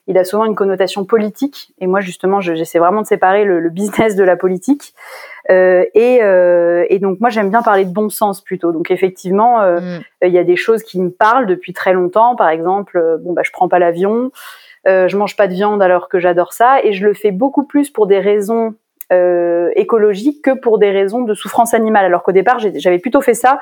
il 0.08 0.16
a 0.16 0.24
souvent 0.24 0.46
une 0.46 0.54
connotation 0.54 1.04
politique. 1.04 1.74
Et 1.80 1.86
moi, 1.86 2.00
justement, 2.00 2.40
j'essaie 2.40 2.78
vraiment 2.78 3.02
de 3.02 3.06
séparer 3.06 3.44
le, 3.44 3.60
le, 3.60 3.68
business 3.68 4.16
de 4.16 4.24
la 4.24 4.36
politique. 4.36 4.94
Euh, 5.50 5.84
et, 5.94 6.18
euh, 6.22 6.84
et, 6.88 6.98
donc, 6.98 7.20
moi, 7.20 7.30
j'aime 7.30 7.50
bien 7.50 7.62
parler 7.62 7.84
de 7.84 7.92
bon 7.92 8.10
sens 8.10 8.40
plutôt. 8.42 8.72
Donc, 8.72 8.90
effectivement, 8.90 9.60
euh, 9.62 9.80
mm. 9.80 10.26
il 10.26 10.32
y 10.32 10.38
a 10.38 10.44
des 10.44 10.56
choses 10.56 10.82
qui 10.82 11.00
me 11.00 11.10
parlent 11.10 11.46
depuis 11.46 11.72
très 11.72 11.92
longtemps. 11.92 12.36
Par 12.36 12.50
exemple, 12.50 12.98
euh, 12.98 13.16
bon, 13.18 13.32
bah, 13.32 13.42
je 13.44 13.50
prends 13.50 13.68
pas 13.68 13.78
l'avion, 13.78 14.30
je 14.86 15.16
mange 15.18 15.36
pas 15.36 15.48
de 15.48 15.52
viande 15.52 15.82
alors 15.82 16.08
que 16.08 16.18
j'adore 16.18 16.54
ça, 16.54 16.82
et 16.82 16.94
je 16.94 17.06
le 17.06 17.12
fais 17.12 17.30
beaucoup 17.30 17.64
plus 17.64 17.90
pour 17.90 18.06
des 18.06 18.20
raisons 18.20 18.74
écologiques 19.76 20.42
que 20.42 20.50
pour 20.50 20.78
des 20.78 20.90
raisons 20.90 21.22
de 21.22 21.34
souffrance 21.34 21.74
animale. 21.74 22.06
Alors 22.06 22.22
qu'au 22.22 22.32
départ, 22.32 22.58
j'avais 22.58 22.98
plutôt 22.98 23.20
fait 23.20 23.34
ça 23.34 23.58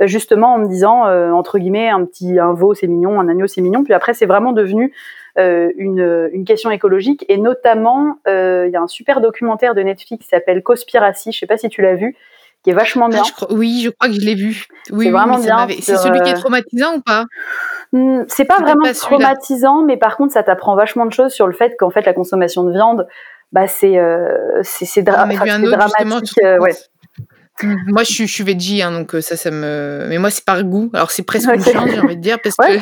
justement 0.00 0.54
en 0.54 0.58
me 0.58 0.66
disant 0.68 1.02
entre 1.32 1.58
guillemets 1.58 1.88
un 1.88 2.04
petit 2.04 2.38
un 2.38 2.52
veau 2.52 2.74
c'est 2.74 2.86
mignon, 2.86 3.18
un 3.18 3.28
agneau 3.28 3.48
c'est 3.48 3.60
mignon. 3.60 3.82
Puis 3.82 3.92
après, 3.92 4.14
c'est 4.14 4.26
vraiment 4.26 4.52
devenu 4.52 4.92
une, 5.38 6.30
une, 6.32 6.44
question 6.44 6.70
écologique. 6.70 7.24
Et 7.28 7.38
notamment, 7.38 8.18
euh, 8.26 8.66
il 8.66 8.72
y 8.72 8.76
a 8.76 8.80
un 8.80 8.86
super 8.86 9.20
documentaire 9.20 9.74
de 9.74 9.82
Netflix 9.82 10.24
qui 10.24 10.28
s'appelle 10.28 10.62
Cospiracy, 10.62 11.32
je 11.32 11.38
sais 11.38 11.46
pas 11.46 11.56
si 11.56 11.68
tu 11.68 11.82
l'as 11.82 11.94
vu, 11.94 12.16
qui 12.62 12.70
est 12.70 12.74
vachement 12.74 13.06
ah, 13.06 13.08
bien. 13.10 13.22
oui, 13.50 13.82
je 13.84 13.90
crois 13.90 14.08
que 14.08 14.14
je 14.14 14.20
l'ai 14.20 14.34
vu. 14.34 14.66
Oui, 14.90 15.06
c'est 15.06 15.10
vraiment 15.10 15.38
bien. 15.38 15.66
C'est 15.80 15.96
celui 15.96 16.20
qui 16.22 16.30
est 16.30 16.36
euh, 16.36 16.40
traumatisant 16.40 16.96
ou 16.96 17.00
pas? 17.00 17.24
Hmm, 17.92 18.22
C'est 18.28 18.44
pas 18.44 18.58
vraiment 18.60 18.90
traumatisant, 18.92 19.82
mais 19.82 19.96
par 19.96 20.16
contre, 20.16 20.32
ça 20.32 20.42
t'apprend 20.42 20.74
vachement 20.74 21.06
de 21.06 21.12
choses 21.12 21.32
sur 21.32 21.46
le 21.46 21.52
fait 21.52 21.76
qu'en 21.78 21.90
fait, 21.90 22.04
la 22.04 22.12
consommation 22.12 22.64
de 22.64 22.72
viande, 22.72 23.06
bah 23.52 23.66
c'est 23.66 23.98
euh, 23.98 24.60
c'est 24.62 25.02
dramatique. 25.02 25.42
Ouais. 27.62 27.68
Mmh. 27.68 27.76
Moi, 27.88 28.02
je 28.02 28.12
suis, 28.12 28.26
je 28.26 28.32
suis 28.32 28.44
veggie, 28.44 28.82
hein, 28.82 28.92
donc 28.92 29.14
euh, 29.14 29.20
ça, 29.20 29.36
ça 29.36 29.50
me. 29.50 30.06
Mais 30.08 30.18
moi, 30.18 30.30
c'est 30.30 30.44
par 30.44 30.62
goût. 30.64 30.90
Alors, 30.94 31.10
c'est 31.10 31.22
presque 31.22 31.48
une 31.52 31.62
chance, 31.62 31.90
j'ai 31.90 32.00
envie 32.00 32.16
de 32.16 32.20
dire, 32.20 32.38
parce 32.42 32.56
que 32.56 32.78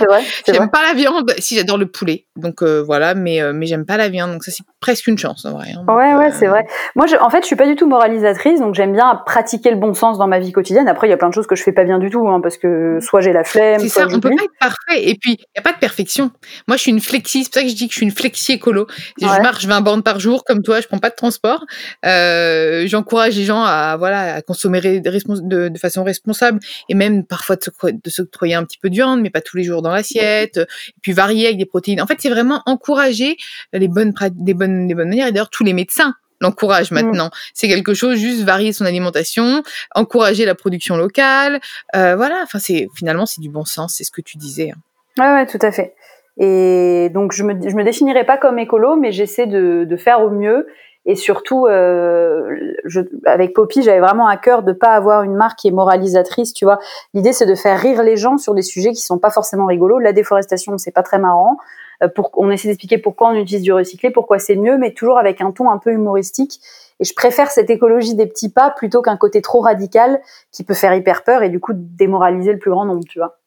j'aime 0.47 0.71
pas 0.71 0.83
la 0.87 0.95
viande. 0.95 1.33
Si, 1.39 1.57
j'adore 1.57 1.79
le 1.79 1.87
poulet, 1.87 2.27
donc 2.37 2.63
euh, 2.63 2.83
voilà, 2.83 3.15
mais 3.15 3.41
euh, 3.41 3.53
mais 3.55 3.67
j'aime 3.67 3.87
pas 3.87 3.97
la 3.97 4.09
viande, 4.09 4.33
donc 4.33 4.45
ça, 4.45 4.53
c'est 4.53 4.65
presque 4.81 5.07
une 5.07 5.19
chance, 5.19 5.45
en 5.45 5.53
vrai. 5.53 5.69
Hein, 5.75 5.85
ouais, 5.93 6.15
ouais, 6.15 6.33
c'est 6.33 6.47
vrai. 6.47 6.67
Moi, 6.95 7.07
je, 7.07 7.17
en 7.17 7.31
fait, 7.31 7.41
je 7.41 7.47
suis 7.47 7.57
pas 7.57 7.67
du 7.67 7.77
tout 7.77 7.87
moralisatrice, 7.87 8.61
donc 8.61 8.75
j'aime 8.75 8.93
bien 8.93 9.21
pratiquer 9.27 9.71
le 9.71 9.77
bon 9.77 9.95
sens 9.95 10.19
dans 10.19 10.29
ma 10.29 10.39
vie 10.39 10.53
quotidienne. 10.53 10.89
Après, 10.89 11.07
il 11.07 11.11
y 11.11 11.15
a 11.15 11.17
plein 11.17 11.29
de 11.29 11.35
choses 11.35 11.47
que 11.47 11.57
je 11.57 11.63
fais 11.63 11.73
pas 11.73 11.85
bien 11.85 11.99
du 11.99 12.11
tout, 12.11 12.29
hein, 12.29 12.41
parce 12.41 12.59
que 12.59 12.99
soit 13.01 13.21
j'ai 13.21 13.33
la 13.33 13.45
flemme. 13.45 13.81
C'est 13.81 13.89
ça, 13.89 14.07
on 14.11 14.21
peut 14.21 14.31
pas 14.31 14.45
être 14.45 14.59
parfait. 14.61 15.09
Et 15.09 15.17
puis, 15.21 15.33
il 15.39 15.57
y 15.57 15.59
a 15.59 15.63
pas 15.63 15.73
de 15.73 15.79
perfection. 15.79 16.31
Moi, 16.69 16.77
je 16.77 16.83
suis 16.83 16.91
une 16.91 17.01
flexi. 17.01 17.45
C'est 17.45 17.51
pour 17.51 17.61
ça 17.61 17.63
que 17.63 17.71
je 17.71 17.75
dis 17.75 17.89
que 17.89 17.93
je 17.93 17.99
suis 17.99 18.07
une 18.07 18.13
flexi 18.13 18.53
écolo. 18.53 18.87
Je 19.21 19.27
marche 19.27 19.67
20 19.67 19.81
bornes 19.81 20.03
par 20.03 20.21
jour, 20.21 20.45
comme 20.45 20.63
toi. 20.63 20.81
Je 20.81 20.87
prends 20.87 20.99
pas 20.99 21.11
de 21.11 21.15
transport. 21.15 21.65
J'encourage 22.03 23.37
les 23.37 23.45
gens 23.45 23.63
à 23.63 23.97
voilà 23.97 24.35
à 24.35 24.43
consommer 24.43 24.66
consommer 24.67 25.01
de, 25.01 25.69
de, 25.69 25.79
façon 25.79 26.05
responsable 26.05 26.61
et 26.89 26.95
même 26.95 27.25
parfois 27.25 27.57
de 27.57 28.11
se, 28.11 28.23
croyer 28.23 28.55
un 28.55 28.65
petit 28.65 28.79
peu 28.79 28.91
de 28.91 28.95
viande, 28.95 29.21
mais 29.21 29.31
pas 29.31 29.41
tous 29.41 29.57
les 29.57 29.65
jours 29.65 29.83
dans 29.83 29.91
l'assiette. 29.91 30.59
Et 30.59 31.01
puis 31.03 31.13
varier 31.13 31.47
avec 31.47 31.59
des 31.59 31.67
protéines. 31.67 32.01
En 32.01 32.07
fait, 32.07 32.17
c'est 32.19 32.31
vraiment 32.31 32.63
encourager 32.67 33.37
les 33.73 33.89
bonnes, 33.89 34.13
des 34.33 34.55
bonnes, 34.55 34.87
des 34.87 34.95
bonnes 34.95 35.09
manières. 35.09 35.29
Et 35.29 35.33
d'ailleurs, 35.33 35.51
tous 35.51 35.65
les 35.65 35.73
médecins 35.73 36.15
l'encourage 36.43 36.91
mmh. 36.91 36.95
maintenant. 36.97 37.31
C'est 37.55 37.67
quelque 37.67 37.95
chose, 37.95 38.19
juste 38.19 38.43
varier 38.43 38.75
son 38.75 38.85
alimentation, 38.85 39.63
encourager 39.95 40.45
la 40.45 40.55
production 40.55 40.99
locale. 40.99 41.61
Euh, 41.95 42.15
voilà, 42.15 42.41
enfin, 42.43 42.59
c'est 42.59 42.89
finalement, 42.95 43.25
c'est 43.25 43.41
du 43.41 43.49
bon 43.49 43.65
sens, 43.65 43.95
c'est 43.97 44.05
ce 44.05 44.11
que 44.11 44.21
tu 44.21 44.37
disais. 44.37 44.73
Hein. 44.73 44.79
Ouais, 45.19 45.33
ouais, 45.33 45.47
tout 45.47 45.59
à 45.63 45.73
fait. 45.73 45.95
Et 46.39 47.09
donc, 47.15 47.33
je 47.33 47.43
me, 47.43 47.55
je 47.67 47.75
me 47.75 47.85
définirais 47.85 48.25
pas 48.25 48.37
comme 48.37 48.59
écolo, 48.59 48.97
mais 48.97 49.13
j'essaie 49.13 49.47
de, 49.47 49.87
de 49.89 49.97
faire 49.97 50.21
au 50.21 50.29
mieux. 50.29 50.67
Et 51.07 51.15
surtout, 51.15 51.67
euh, 51.67 52.75
je, 52.85 53.01
avec 53.25 53.55
Poppy, 53.55 53.83
j'avais 53.83 54.01
vraiment 54.01 54.27
à 54.27 54.37
cœur 54.37 54.65
de 54.65 54.73
pas 54.73 54.91
avoir 54.91 55.23
une 55.23 55.37
marque 55.37 55.61
qui 55.61 55.69
est 55.69 55.73
moralisatrice, 55.73 56.53
tu 56.53 56.65
vois. 56.65 56.81
L'idée, 57.15 57.33
c'est 57.33 57.47
de 57.47 57.55
faire 57.55 57.79
rire 57.79 58.03
les 58.03 58.17
gens 58.17 58.39
sur 58.39 58.55
des 58.55 58.63
sujets 58.63 58.91
qui 58.91 59.03
sont 59.03 59.19
pas 59.19 59.31
forcément 59.31 59.67
rigolos. 59.67 60.01
La 60.01 60.13
déforestation, 60.13 60.77
c'est 60.79 60.91
pas 60.91 61.05
très 61.05 61.21
marrant. 61.21 61.59
Euh, 62.03 62.09
pour, 62.09 62.33
on 62.35 62.51
essaie 62.51 62.67
d'expliquer 62.67 62.99
pourquoi 62.99 63.29
on 63.29 63.35
utilise 63.35 63.63
du 63.63 63.73
recyclé, 63.73 64.11
pourquoi 64.11 64.41
c'est 64.41 64.57
mieux, 64.57 64.79
mais 64.79 64.93
toujours 64.93 65.17
avec 65.17 65.41
un 65.41 65.53
ton 65.53 65.71
un 65.71 65.79
peu 65.79 65.93
humoristique. 65.93 66.61
Et 66.99 67.05
je 67.05 67.15
préfère 67.15 67.53
cette 67.53 67.71
écologie 67.71 68.17
des 68.17 68.27
petits 68.27 68.51
pas 68.51 68.71
plutôt 68.71 69.01
qu'un 69.01 69.17
côté 69.17 69.41
trop 69.43 69.61
radical 69.61 70.21
qui 70.51 70.65
peut 70.65 70.75
faire 70.75 70.93
hyper 70.93 71.23
peur 71.23 71.45
et 71.45 71.51
du 71.51 71.61
coup 71.61 71.73
démoraliser 71.75 72.53
le 72.53 72.59
plus 72.59 72.73
grand 72.73 72.85
nombre, 72.85 73.05
tu 73.09 73.21
vois. 73.21 73.39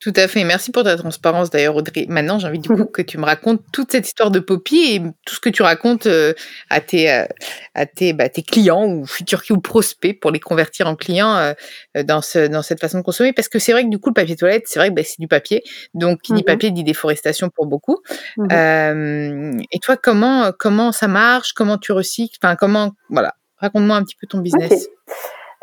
Tout 0.00 0.12
à 0.14 0.28
fait. 0.28 0.44
Merci 0.44 0.70
pour 0.70 0.84
ta 0.84 0.96
transparence 0.96 1.50
d'ailleurs, 1.50 1.74
Audrey. 1.74 2.06
Maintenant, 2.08 2.38
j'ai 2.38 2.46
envie 2.46 2.60
du 2.60 2.68
coup 2.68 2.84
que 2.92 3.02
tu 3.02 3.18
me 3.18 3.24
racontes 3.24 3.62
toute 3.72 3.90
cette 3.90 4.06
histoire 4.06 4.30
de 4.30 4.38
Poppy 4.38 4.94
et 4.94 5.02
tout 5.26 5.34
ce 5.34 5.40
que 5.40 5.48
tu 5.48 5.62
racontes 5.62 6.06
euh, 6.06 6.34
à 6.70 6.80
tes 6.80 7.10
euh, 7.10 7.24
à 7.74 7.84
tes, 7.84 8.12
bah, 8.12 8.28
tes 8.28 8.42
clients 8.42 8.86
ou 8.86 9.06
futurs 9.06 9.42
ou 9.50 9.60
prospects 9.60 10.18
pour 10.20 10.30
les 10.30 10.38
convertir 10.38 10.86
en 10.86 10.94
clients 10.94 11.36
euh, 11.36 11.52
dans 12.04 12.22
ce 12.22 12.46
dans 12.46 12.62
cette 12.62 12.80
façon 12.80 12.98
de 12.98 13.02
consommer. 13.02 13.32
Parce 13.32 13.48
que 13.48 13.58
c'est 13.58 13.72
vrai 13.72 13.82
que 13.82 13.88
du 13.88 13.98
coup, 13.98 14.10
le 14.10 14.14
papier 14.14 14.36
toilette, 14.36 14.64
c'est 14.66 14.78
vrai 14.78 14.90
que 14.90 14.94
bah, 14.94 15.02
c'est 15.04 15.18
du 15.18 15.28
papier. 15.28 15.64
Donc, 15.94 16.22
qui 16.22 16.32
dit 16.32 16.42
mmh 16.42 16.44
papier 16.44 16.70
dit 16.70 16.84
déforestation 16.84 17.50
pour 17.50 17.66
beaucoup. 17.66 17.98
Mmh 18.36 19.58
et 19.72 19.78
toi, 19.80 19.96
comment 19.96 20.52
comment 20.56 20.92
ça 20.92 21.08
marche? 21.08 21.52
Comment 21.54 21.76
tu 21.76 21.90
recycles? 21.90 22.38
Enfin, 22.40 22.54
comment 22.54 22.92
voilà. 23.10 23.34
Raconte-moi 23.56 23.96
un 23.96 24.04
petit 24.04 24.16
peu 24.20 24.28
ton 24.28 24.38
business. 24.38 24.88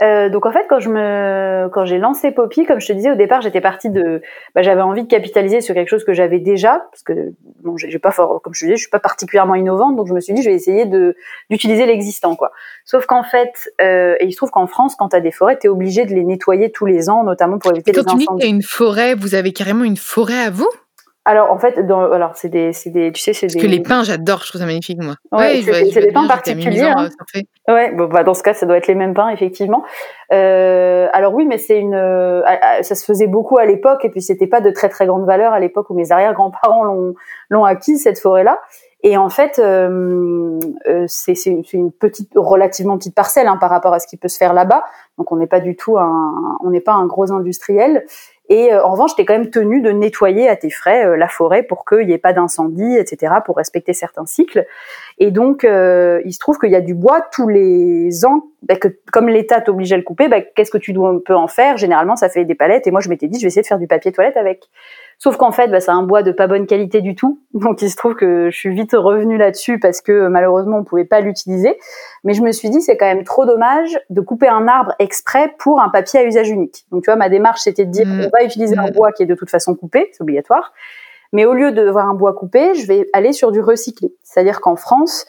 Euh, 0.02 0.30
donc 0.30 0.46
en 0.46 0.52
fait, 0.52 0.66
quand 0.70 0.80
je 0.80 0.90
me, 0.90 1.70
quand 1.70 1.86
j'ai 1.86 1.98
lancé 1.98 2.32
Poppy, 2.32 2.66
comme 2.66 2.82
je 2.82 2.88
te 2.88 2.94
disais 2.94 3.12
au 3.12 3.16
départ, 3.16 3.42
j'étais 3.42 3.62
partie 3.62 3.90
de, 3.90 4.22
bah, 4.54 4.62
j'avais 4.62 4.82
envie 4.82 5.04
de 5.04 5.08
capitaliser 5.08 5.62
sur 5.62 5.74
quelque 5.74 5.88
chose 5.88 6.04
que 6.04 6.14
j'avais 6.14 6.40
déjà, 6.40 6.86
parce 6.92 7.04
que 7.04 7.34
bon, 7.64 7.78
j'ai 7.78 8.00
pas 8.00 8.12
fort, 8.12 8.42
comme 8.42 8.54
je 8.54 8.60
te 8.60 8.66
disais, 8.66 8.76
je 8.76 8.82
suis 8.82 8.90
pas 8.90 9.00
particulièrement 9.00 9.56
innovante, 9.56 9.96
donc 9.96 10.08
je 10.08 10.14
me 10.14 10.20
suis 10.20 10.34
dit, 10.34 10.42
je 10.42 10.50
vais 10.50 10.56
essayer 10.56 10.86
de 10.86 11.16
d'utiliser 11.50 11.86
l'existant, 11.86 12.36
quoi. 12.36 12.52
Sauf 12.84 13.06
qu'en 13.06 13.24
fait, 13.24 13.72
euh, 13.82 14.16
et 14.20 14.26
il 14.26 14.32
se 14.32 14.38
trouve 14.38 14.52
qu'en 14.52 14.68
France, 14.68 14.96
quand 14.98 15.10
tu 15.10 15.16
as 15.16 15.22
des 15.22 15.32
forêts, 15.32 15.58
tu 15.58 15.68
es 15.68 15.70
obligé 15.70 16.06
de 16.06 16.14
les 16.14 16.26
nettoyer 16.26 16.72
tous 16.72 16.86
les 16.86 17.10
ans, 17.10 17.24
notamment 17.24 17.58
pour 17.58 17.72
éviter 17.72 17.94
les 17.94 18.00
incendies. 18.00 18.26
Quand 18.26 18.34
tu 18.34 18.40
dis 18.40 18.44
qu'il 18.44 18.50
y 18.50 18.54
a 18.54 18.56
une 18.56 18.64
forêt, 18.64 19.16
vous 19.16 19.34
avez 19.34 19.54
carrément 19.54 19.86
une 19.86 19.98
forêt 19.98 20.44
à 20.44 20.50
vous? 20.50 20.70
Alors 21.28 21.52
en 21.52 21.58
fait, 21.58 21.86
dans, 21.88 22.12
alors 22.12 22.36
c'est 22.36 22.50
des, 22.50 22.72
c'est 22.72 22.92
des, 22.92 23.12
tu 23.12 23.20
sais, 23.20 23.34
c'est 23.34 23.48
des. 23.48 23.56
Parce 23.56 23.66
que 23.66 23.70
les 23.70 23.82
pins, 23.82 24.04
j'adore, 24.04 24.44
je 24.44 24.50
trouve 24.50 24.62
ça 24.62 24.68
magnifique 24.68 25.02
moi. 25.02 25.16
Ouais, 25.32 25.64
c'est 25.64 26.02
des 26.02 26.12
pins 26.12 26.28
particuliers. 26.28 26.82
Hein. 26.82 27.10
Ouais, 27.68 27.92
bon, 27.94 28.06
bah, 28.06 28.24
dans 28.24 28.36
ce 28.36 28.44
cas, 28.44 28.54
ça 28.54 28.68
doit 28.68 28.78
être 28.78 28.86
les 28.86 28.94
mêmes 28.94 29.16
pins 29.16 29.30
effectivement. 29.30 29.84
Euh, 30.32 31.08
alors 31.14 31.34
oui, 31.34 31.48
mais 31.48 31.58
c'est 31.58 31.80
une, 31.80 31.96
euh, 31.96 32.44
ça 32.84 32.94
se 32.94 33.04
faisait 33.04 33.26
beaucoup 33.26 33.58
à 33.58 33.66
l'époque 33.66 34.06
et 34.06 34.10
puis 34.10 34.22
c'était 34.22 34.46
pas 34.46 34.62
de 34.62 34.70
très 34.70 34.88
très 34.88 35.08
grande 35.08 35.26
valeur 35.26 35.52
à 35.52 35.60
l'époque 35.60 35.90
où 35.90 35.96
mes 35.96 36.12
arrière-grands-parents 36.12 36.84
l'ont, 36.84 37.16
l'ont 37.50 37.66
acquis 37.66 37.98
cette 37.98 38.20
forêt-là. 38.20 38.60
Et 39.02 39.18
en 39.18 39.30
fait, 39.30 39.60
euh, 39.60 40.60
euh 40.88 41.06
c'est, 41.08 41.36
c'est 41.36 41.64
une 41.74 41.92
petite, 41.92 42.32
relativement 42.36 42.98
petite 42.98 43.16
parcelle 43.16 43.48
hein, 43.48 43.58
par 43.58 43.70
rapport 43.70 43.94
à 43.94 44.00
ce 44.00 44.08
qui 44.08 44.18
peut 44.18 44.28
se 44.28 44.38
faire 44.38 44.54
là-bas. 44.54 44.84
Donc 45.18 45.32
on 45.32 45.38
n'est 45.38 45.48
pas 45.48 45.60
du 45.60 45.76
tout 45.76 45.98
un, 45.98 46.58
on 46.64 46.70
n'est 46.70 46.82
pas 46.82 46.94
un 46.94 47.06
gros 47.06 47.32
industriel. 47.32 48.04
Et 48.50 48.72
euh, 48.72 48.84
en 48.84 48.92
revanche, 48.92 49.16
tu 49.16 49.22
es 49.22 49.26
quand 49.26 49.34
même 49.34 49.50
tenu 49.50 49.82
de 49.82 49.92
nettoyer 49.92 50.48
à 50.48 50.56
tes 50.56 50.70
frais 50.70 51.06
euh, 51.06 51.18
la 51.18 51.28
forêt 51.28 51.64
pour 51.64 51.86
qu'il 51.86 52.06
n'y 52.06 52.14
ait 52.14 52.20
pas 52.20 52.34
d'incendie, 52.34 52.96
etc., 52.98 53.34
pour 53.44 53.58
respecter 53.58 53.94
certains 53.94 54.26
cycles. 54.26 54.66
Et 55.18 55.32
donc, 55.32 55.64
euh, 55.64 56.22
il 56.26 56.34
se 56.34 56.40
trouve 56.40 56.60
qu'il 56.60 56.72
y 56.72 56.76
a 56.76 56.82
du 56.82 56.94
bois 56.94 57.26
tous 57.32 57.48
les 57.48 58.26
ans. 58.26 58.48
Bah, 58.62 58.76
que, 58.76 58.88
comme 59.12 59.30
l'État 59.30 59.62
t'oblige 59.62 59.94
à 59.94 59.98
le 59.98 60.04
couper, 60.04 60.28
bah, 60.28 60.42
qu'est-ce 60.42 60.72
que 60.72 60.78
tu 60.78 60.94
dois, 60.94 61.20
peux 61.24 61.36
en 61.36 61.48
faire? 61.48 61.78
Généralement, 61.78 62.16
ça 62.16 62.30
fait 62.30 62.46
des 62.46 62.56
palettes. 62.56 62.86
Et 62.88 62.92
moi, 62.92 63.02
je 63.02 63.10
m'étais 63.10 63.28
dit, 63.28 63.40
je 63.40 63.46
vais 63.46 63.48
essayer 63.48 63.62
de 63.64 63.68
faire 63.68 63.80
du 63.80 63.88
papier 63.88 64.12
toilette 64.12 64.38
avec. 64.38 64.70
Sauf 65.20 65.38
qu'en 65.38 65.52
fait, 65.52 65.68
bah, 65.70 65.80
c'est 65.80 65.92
un 65.92 66.04
bois 66.04 66.24
de 66.24 66.32
pas 66.32 66.48
bonne 66.48 66.68
qualité 66.68 67.02
du 67.02 67.16
tout. 67.16 67.40
Donc 67.54 67.82
il 67.82 67.90
se 67.90 67.96
trouve 67.96 68.16
que 68.16 68.50
je 68.50 68.58
suis 68.58 68.74
vite 68.74 68.94
revenue 68.94 69.38
là-dessus 69.38 69.80
parce 69.80 70.02
que 70.02 70.28
malheureusement 70.28 70.78
on 70.78 70.84
pouvait 70.84 71.06
pas 71.06 71.22
l'utiliser. 71.22 71.78
Mais 72.24 72.34
je 72.34 72.42
me 72.42 72.52
suis 72.52 72.70
dit 72.70 72.82
c'est 72.82 72.98
quand 72.98 73.06
même 73.06 73.24
trop 73.24 73.46
dommage 73.46 73.98
de 74.10 74.22
couper 74.22 74.48
un 74.48 74.68
arbre 74.68 74.94
exprès 75.00 75.54
pour 75.60 75.82
un 75.82 75.90
papier 75.90 76.20
à 76.20 76.24
usage 76.26 76.50
unique. 76.50 76.86
Donc 76.92 77.04
tu 77.04 77.10
vois 77.10 77.18
ma 77.18 77.30
démarche 77.30 77.62
c'était 77.62 77.86
de 77.86 77.92
dire 77.92 78.08
mmh. 78.08 78.26
on 78.26 78.38
va 78.38 78.44
utiliser 78.44 78.78
un 78.78 78.88
mmh. 78.88 78.94
bois 78.94 79.12
qui 79.12 79.24
est 79.24 79.28
de 79.28 79.36
toute 79.36 79.50
façon 79.50 79.76
coupé, 79.76 80.10
c'est 80.12 80.22
obligatoire. 80.22 80.74
Mais 81.34 81.46
au 81.46 81.54
lieu 81.54 81.72
de 81.72 81.90
voir 81.90 82.08
un 82.08 82.14
bois 82.14 82.34
coupé, 82.34 82.76
je 82.76 82.88
vais 82.88 83.08
aller 83.12 83.34
sur 83.34 83.52
du 83.52 83.60
recyclé. 83.60 84.14
C'est-à-dire 84.24 84.62
qu'en 84.62 84.76
France, 84.76 85.26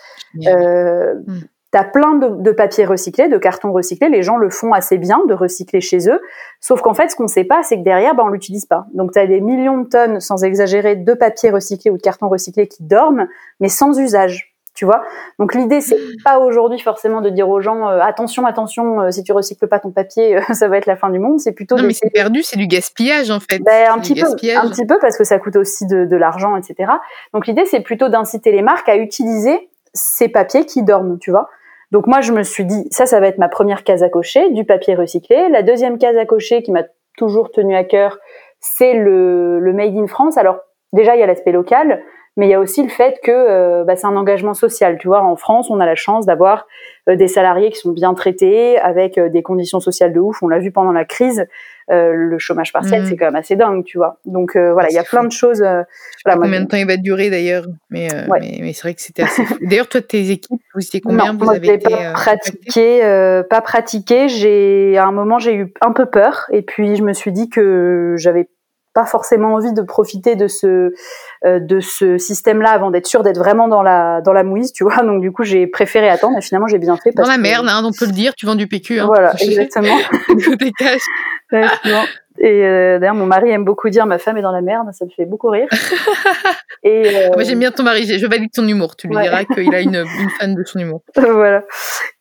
euh, 0.46 1.14
mmh 1.26 1.40
tu 1.76 1.80
as 1.80 1.84
plein 1.84 2.14
de, 2.14 2.42
de 2.42 2.52
papiers 2.52 2.86
recyclés, 2.86 3.28
de 3.28 3.36
cartons 3.36 3.72
recyclés. 3.72 4.08
Les 4.08 4.22
gens 4.22 4.36
le 4.36 4.48
font 4.48 4.72
assez 4.72 4.96
bien 4.96 5.20
de 5.28 5.34
recycler 5.34 5.82
chez 5.82 6.08
eux. 6.08 6.20
Sauf 6.60 6.80
qu'en 6.80 6.94
fait, 6.94 7.10
ce 7.10 7.16
qu'on 7.16 7.24
ne 7.24 7.28
sait 7.28 7.44
pas, 7.44 7.62
c'est 7.62 7.76
que 7.76 7.82
derrière, 7.82 8.14
ben, 8.14 8.24
on 8.24 8.28
l'utilise 8.28 8.64
pas. 8.64 8.86
Donc, 8.94 9.12
tu 9.12 9.18
as 9.18 9.26
des 9.26 9.40
millions 9.42 9.78
de 9.78 9.88
tonnes, 9.88 10.20
sans 10.20 10.42
exagérer, 10.42 10.96
de 10.96 11.12
papiers 11.12 11.50
recyclés 11.50 11.90
ou 11.90 11.98
de 11.98 12.02
cartons 12.02 12.28
recyclés 12.28 12.66
qui 12.66 12.82
dorment, 12.82 13.28
mais 13.60 13.68
sans 13.68 13.98
usage. 13.98 14.54
Tu 14.74 14.84
vois 14.84 15.04
Donc 15.38 15.54
l'idée 15.54 15.80
c'est 15.80 15.96
pas 16.22 16.38
aujourd'hui 16.38 16.78
forcément 16.78 17.22
de 17.22 17.30
dire 17.30 17.48
aux 17.48 17.62
gens 17.62 17.88
euh, 17.88 17.98
attention 18.02 18.44
attention 18.44 19.00
euh, 19.00 19.10
si 19.10 19.22
tu 19.22 19.32
recycles 19.32 19.68
pas 19.68 19.78
ton 19.78 19.90
papier 19.90 20.36
euh, 20.36 20.42
ça 20.52 20.68
va 20.68 20.76
être 20.76 20.84
la 20.84 20.96
fin 20.96 21.08
du 21.08 21.18
monde 21.18 21.40
c'est 21.40 21.52
plutôt 21.52 21.78
non 21.78 21.84
mais 21.84 21.94
c'est 21.94 22.10
perdu 22.10 22.42
c'est 22.42 22.58
du 22.58 22.66
gaspillage 22.66 23.30
en 23.30 23.40
fait 23.40 23.60
ben, 23.60 23.90
un 23.90 23.98
petit 24.00 24.14
peu 24.14 24.26
un 24.26 24.68
petit 24.68 24.84
peu 24.84 24.98
parce 25.00 25.16
que 25.16 25.24
ça 25.24 25.38
coûte 25.38 25.56
aussi 25.56 25.86
de, 25.86 26.04
de 26.04 26.16
l'argent 26.16 26.56
etc 26.56 26.92
donc 27.32 27.46
l'idée 27.46 27.64
c'est 27.64 27.80
plutôt 27.80 28.10
d'inciter 28.10 28.52
les 28.52 28.60
marques 28.60 28.90
à 28.90 28.96
utiliser 28.96 29.70
ces 29.94 30.28
papiers 30.28 30.66
qui 30.66 30.82
dorment 30.82 31.18
tu 31.18 31.30
vois 31.30 31.48
donc 31.92 32.06
moi, 32.06 32.20
je 32.20 32.32
me 32.32 32.42
suis 32.42 32.64
dit, 32.64 32.86
ça, 32.90 33.06
ça 33.06 33.20
va 33.20 33.28
être 33.28 33.38
ma 33.38 33.48
première 33.48 33.84
case 33.84 34.02
à 34.02 34.08
cocher, 34.08 34.50
du 34.50 34.64
papier 34.64 34.94
recyclé. 34.94 35.48
La 35.50 35.62
deuxième 35.62 35.98
case 35.98 36.16
à 36.16 36.26
cocher 36.26 36.62
qui 36.62 36.72
m'a 36.72 36.84
toujours 37.16 37.52
tenu 37.52 37.76
à 37.76 37.84
cœur, 37.84 38.18
c'est 38.60 38.94
le, 38.94 39.60
le 39.60 39.72
Made 39.72 39.96
in 39.96 40.06
France. 40.06 40.36
Alors 40.36 40.58
déjà, 40.92 41.14
il 41.14 41.20
y 41.20 41.22
a 41.22 41.26
l'aspect 41.26 41.52
local, 41.52 42.02
mais 42.36 42.46
il 42.46 42.50
y 42.50 42.54
a 42.54 42.60
aussi 42.60 42.82
le 42.82 42.90
fait 42.90 43.18
que 43.22 43.30
euh, 43.30 43.84
bah, 43.84 43.96
c'est 43.96 44.06
un 44.06 44.16
engagement 44.16 44.52
social. 44.52 44.98
Tu 44.98 45.08
vois, 45.08 45.22
en 45.22 45.36
France, 45.36 45.70
on 45.70 45.80
a 45.80 45.86
la 45.86 45.94
chance 45.94 46.26
d'avoir 46.26 46.66
euh, 47.08 47.16
des 47.16 47.28
salariés 47.28 47.70
qui 47.70 47.78
sont 47.78 47.92
bien 47.92 48.12
traités, 48.12 48.78
avec 48.78 49.16
euh, 49.16 49.30
des 49.30 49.42
conditions 49.42 49.80
sociales 49.80 50.12
de 50.12 50.20
ouf. 50.20 50.42
On 50.42 50.48
l'a 50.48 50.58
vu 50.58 50.70
pendant 50.70 50.92
la 50.92 51.06
crise. 51.06 51.46
le 51.88 52.36
chômage 52.38 52.74
partiel, 52.74 53.02
mmh. 53.02 53.06
c'est 53.06 53.16
quand 53.16 53.24
même 53.26 53.36
assez 53.36 53.56
dingue, 53.56 53.84
tu 53.84 53.96
vois. 53.96 54.18
Donc 54.26 54.56
voilà, 54.56 54.90
il 54.90 54.94
y 54.94 54.98
a 54.98 55.04
plein 55.04 55.24
de 55.24 55.32
choses. 55.32 55.60
Voilà, 55.60 56.40
combien 56.40 56.60
de 56.60 56.66
temps 56.66 56.76
il 56.76 56.86
va 56.86 56.96
durer 56.96 57.30
d'ailleurs, 57.30 57.64
mais, 57.90 58.08
mais, 58.28 58.72
c'est 58.72 58.82
vrai 58.82 58.94
que 58.94 59.00
c'était 59.00 59.22
assez. 59.22 59.42
d'ailleurs, 59.62 59.88
toi, 59.88 60.02
tes 60.02 60.30
équipes, 60.30 60.60
vous 60.74 60.84
étiez 60.84 61.00
combien? 61.00 61.32
Non, 61.32 61.38
vous 61.38 61.44
moi, 61.44 61.54
avez 61.54 61.74
été, 61.74 61.88
pas 61.88 62.12
pratiqué, 62.12 63.42
pas 63.48 63.60
pratiqué. 63.60 64.28
J'ai 64.28 64.98
à 64.98 65.06
un 65.06 65.12
moment, 65.12 65.38
j'ai 65.38 65.54
eu 65.54 65.72
un 65.80 65.92
peu 65.92 66.06
peur, 66.06 66.46
et 66.50 66.62
puis 66.62 66.96
je 66.96 67.04
me 67.04 67.12
suis 67.12 67.32
dit 67.32 67.48
que 67.48 68.16
j'avais 68.18 68.48
pas 68.96 69.04
forcément 69.04 69.52
envie 69.52 69.74
de 69.74 69.82
profiter 69.82 70.36
de 70.36 70.48
ce 70.48 70.94
euh, 71.44 71.60
de 71.60 71.80
ce 71.80 72.16
système-là 72.16 72.70
avant 72.70 72.90
d'être 72.90 73.06
sûr 73.06 73.22
d'être 73.22 73.36
vraiment 73.36 73.68
dans 73.68 73.82
la 73.82 74.22
dans 74.22 74.32
la 74.32 74.42
mouise, 74.42 74.72
tu 74.72 74.84
vois. 74.84 75.02
Donc 75.02 75.20
du 75.20 75.32
coup, 75.32 75.44
j'ai 75.44 75.66
préféré 75.66 76.08
attendre 76.08 76.38
et 76.38 76.40
finalement 76.40 76.66
j'ai 76.66 76.78
bien 76.78 76.96
fait. 76.96 77.10
dans 77.10 77.26
la 77.26 77.36
merde, 77.36 77.66
hein, 77.68 77.82
on 77.84 77.92
peut 77.92 78.06
le 78.06 78.12
dire. 78.12 78.34
Tu 78.34 78.46
vends 78.46 78.54
du 78.54 78.66
PQ. 78.66 79.00
Hein. 79.00 79.06
Voilà, 79.06 79.34
exactement. 79.40 79.98
Et 82.38 82.64
euh, 82.64 82.98
d'ailleurs, 82.98 83.14
mon 83.14 83.26
mari 83.26 83.50
aime 83.50 83.66
beaucoup 83.66 83.90
dire 83.90 84.06
ma 84.06 84.18
femme 84.18 84.38
est 84.38 84.42
dans 84.42 84.52
la 84.52 84.62
merde, 84.62 84.88
ça 84.92 85.04
me 85.04 85.10
fait 85.10 85.26
beaucoup 85.26 85.48
rire. 85.48 85.68
et 86.82 87.02
euh, 87.06 87.28
Moi, 87.34 87.44
j'aime 87.44 87.58
bien 87.58 87.70
ton 87.70 87.82
mari, 87.82 88.06
je 88.06 88.26
valide 88.26 88.50
ton 88.50 88.66
humour. 88.66 88.96
Tu 88.96 89.08
lui 89.08 89.16
diras 89.16 89.44
qu'il 89.44 89.74
a 89.74 89.80
une, 89.80 89.96
une 89.96 90.30
fan 90.38 90.54
de 90.54 90.64
son 90.64 90.78
humour. 90.78 91.02
voilà. 91.16 91.64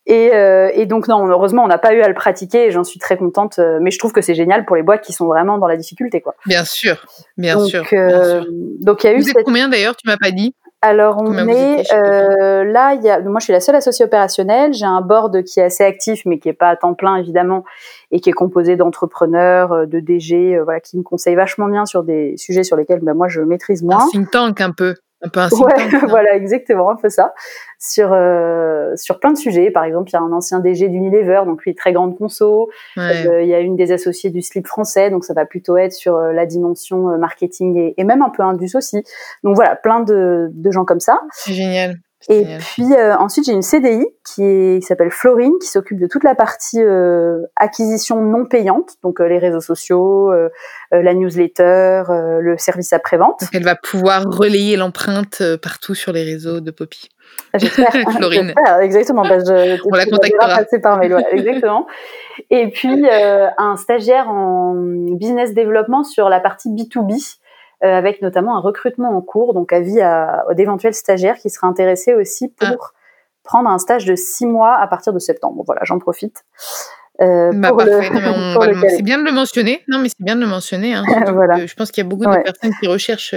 Et, 0.07 0.33
euh, 0.33 0.69
et, 0.73 0.85
donc 0.85 1.07
non, 1.07 1.27
heureusement, 1.27 1.63
on 1.63 1.67
n'a 1.67 1.79
pas 1.79 1.93
eu 1.93 2.01
à 2.01 2.07
le 2.07 2.13
pratiquer 2.13 2.67
et 2.67 2.71
j'en 2.71 2.83
suis 2.83 2.99
très 2.99 3.17
contente. 3.17 3.57
Euh, 3.57 3.79
mais 3.81 3.89
je 3.89 3.97
trouve 3.97 4.11
que 4.11 4.21
c'est 4.21 4.35
génial 4.35 4.65
pour 4.65 4.75
les 4.75 4.83
boîtes 4.83 5.01
qui 5.01 5.13
sont 5.13 5.25
vraiment 5.25 5.57
dans 5.57 5.67
la 5.67 5.77
difficulté, 5.77 6.21
quoi. 6.21 6.35
Bien 6.45 6.63
sûr, 6.63 7.05
bien 7.37 7.55
donc, 7.55 7.67
sûr. 7.67 7.83
Euh, 7.93 8.43
donc 8.81 9.03
il 9.03 9.07
y 9.07 9.09
a 9.09 9.13
eu. 9.13 9.21
Vous 9.21 9.29
êtes 9.29 9.43
combien 9.43 9.67
d'ailleurs? 9.67 9.95
Tu 9.95 10.07
m'as 10.07 10.17
pas 10.17 10.31
dit. 10.31 10.53
Alors 10.81 11.17
on 11.19 11.33
est 11.47 11.83
euh, 11.93 12.63
là, 12.63 12.93
il 12.93 13.01
y 13.01 13.09
a, 13.09 13.19
moi 13.21 13.39
je 13.39 13.45
suis 13.45 13.53
la 13.53 13.59
seule 13.59 13.75
associée 13.75 14.05
opérationnelle. 14.05 14.71
J'ai 14.71 14.85
un 14.85 15.01
board 15.01 15.43
qui 15.43 15.59
est 15.59 15.63
assez 15.63 15.83
actif, 15.83 16.21
mais 16.25 16.37
qui 16.37 16.47
est 16.47 16.53
pas 16.53 16.69
à 16.69 16.75
temps 16.75 16.93
plein 16.93 17.15
évidemment, 17.15 17.63
et 18.11 18.19
qui 18.19 18.29
est 18.29 18.33
composé 18.33 18.75
d'entrepreneurs, 18.75 19.71
euh, 19.71 19.85
de 19.87 19.99
DG, 19.99 20.59
voilà, 20.63 20.79
qui 20.79 20.97
me 20.97 21.01
conseillent 21.01 21.35
vachement 21.35 21.67
bien 21.69 21.87
sur 21.87 22.03
des 22.03 22.35
sujets 22.37 22.63
sur 22.63 22.77
lesquels 22.77 22.99
ben, 22.99 23.15
moi 23.15 23.27
je 23.27 23.41
maîtrise 23.41 23.81
moins. 23.81 23.97
Un 23.97 24.09
think 24.11 24.29
tank 24.29 24.61
un 24.61 24.71
peu. 24.71 24.93
Un 25.25 25.29
peu 25.29 25.39
un 25.39 25.49
ouais, 25.49 25.99
voilà, 26.07 26.35
exactement, 26.35 26.91
un 26.91 26.95
peu 26.95 27.09
ça. 27.09 27.33
Sur, 27.79 28.13
euh, 28.13 28.95
sur 28.95 29.19
plein 29.19 29.31
de 29.31 29.37
sujets. 29.37 29.71
Par 29.71 29.83
exemple, 29.83 30.09
il 30.09 30.13
y 30.13 30.15
a 30.17 30.21
un 30.21 30.31
ancien 30.31 30.59
DG 30.59 30.87
d'Unilever, 30.87 31.41
donc 31.45 31.63
lui, 31.63 31.73
très 31.73 31.93
grande 31.93 32.15
conso. 32.17 32.69
Euh, 32.97 33.41
il 33.41 33.47
y 33.47 33.53
a 33.53 33.59
une 33.59 33.75
des 33.75 33.91
associées 33.91 34.29
du 34.29 34.41
slip 34.41 34.67
français, 34.67 35.09
donc 35.09 35.25
ça 35.25 35.33
va 35.33 35.45
plutôt 35.45 35.77
être 35.77 35.93
sur 35.93 36.15
euh, 36.15 36.31
la 36.31 36.45
dimension 36.45 37.17
marketing 37.17 37.75
et, 37.77 37.93
et, 37.97 38.03
même 38.03 38.21
un 38.21 38.29
peu 38.29 38.43
indus 38.43 38.75
aussi. 38.75 39.03
Donc 39.43 39.55
voilà, 39.55 39.75
plein 39.75 40.01
de, 40.01 40.49
de 40.51 40.71
gens 40.71 40.85
comme 40.85 40.99
ça. 40.99 41.21
C'est 41.31 41.53
génial. 41.53 41.97
Et 42.27 42.43
puis 42.59 42.91
euh, 42.93 43.15
ensuite 43.17 43.45
j'ai 43.45 43.51
une 43.51 43.61
CDI 43.61 44.03
qui 44.23 44.81
s'appelle 44.81 45.11
Florine 45.11 45.53
qui 45.61 45.67
s'occupe 45.67 45.99
de 45.99 46.07
toute 46.07 46.23
la 46.23 46.33
partie 46.33 46.81
euh, 46.81 47.41
acquisition 47.55 48.19
non 48.19 48.45
payante, 48.45 48.93
donc 49.03 49.21
euh, 49.21 49.27
les 49.27 49.37
réseaux 49.37 49.61
sociaux, 49.61 50.33
la 50.91 51.13
newsletter, 51.13 52.03
le 52.39 52.55
service 52.57 52.93
après 52.93 53.17
vente. 53.17 53.41
Donc 53.41 53.49
elle 53.53 53.63
va 53.63 53.75
pouvoir 53.75 54.23
relayer 54.23 54.75
l'empreinte 54.75 55.43
partout 55.61 55.93
sur 55.93 56.11
les 56.13 56.23
réseaux 56.23 56.61
de 56.61 56.71
Poppy. 56.71 57.09
J'espère, 57.53 57.91
Florine. 58.17 58.53
exactement. 58.81 59.21
Bah, 59.21 59.37
je, 59.39 59.79
On 59.85 59.95
la 59.95 60.05
contactera. 60.05 60.63
Par 60.81 60.99
mail, 60.99 61.23
exactement. 61.31 61.85
Et 62.49 62.69
puis 62.69 63.05
un 63.09 63.75
stagiaire 63.77 64.29
en 64.29 64.73
business 64.75 65.53
développement 65.53 66.03
sur 66.03 66.29
la 66.29 66.39
partie 66.39 66.69
B2B 66.69 67.13
euh, 67.13 67.17
avec 67.93 68.21
notamment 68.21 68.57
un 68.57 68.59
recrutement 68.59 69.09
en 69.09 69.21
cours, 69.21 69.53
donc 69.53 69.73
avis 69.73 70.01
à, 70.01 70.45
d'éventuels 70.53 70.93
stagiaires 70.93 71.37
qui 71.37 71.49
seraient 71.49 71.67
intéressés 71.67 72.13
aussi 72.13 72.49
pour 72.49 72.67
ah. 72.67 72.97
prendre 73.43 73.69
un 73.69 73.77
stage 73.77 74.05
de 74.05 74.15
six 74.15 74.45
mois 74.45 74.75
à 74.75 74.87
partir 74.87 75.13
de 75.13 75.19
septembre. 75.19 75.63
Voilà, 75.65 75.81
j'en 75.83 75.99
profite. 75.99 76.43
Euh, 77.21 77.51
bah, 77.53 77.71
c'est 78.89 79.01
bien 79.01 79.17
de 79.17 79.23
le 79.23 79.31
mentionner. 79.31 79.81
Non, 79.87 79.99
mais 79.99 80.09
c'est 80.09 80.23
bien 80.23 80.35
de 80.35 80.41
le 80.41 80.47
mentionner. 80.47 80.93
Hein, 80.93 81.03
je 81.65 81.73
pense 81.73 81.91
qu'il 81.91 82.03
y 82.03 82.05
a 82.05 82.09
beaucoup 82.09 82.25
de 82.25 82.43
personnes 82.43 82.73
qui 82.79 82.87
recherchent. 82.87 83.35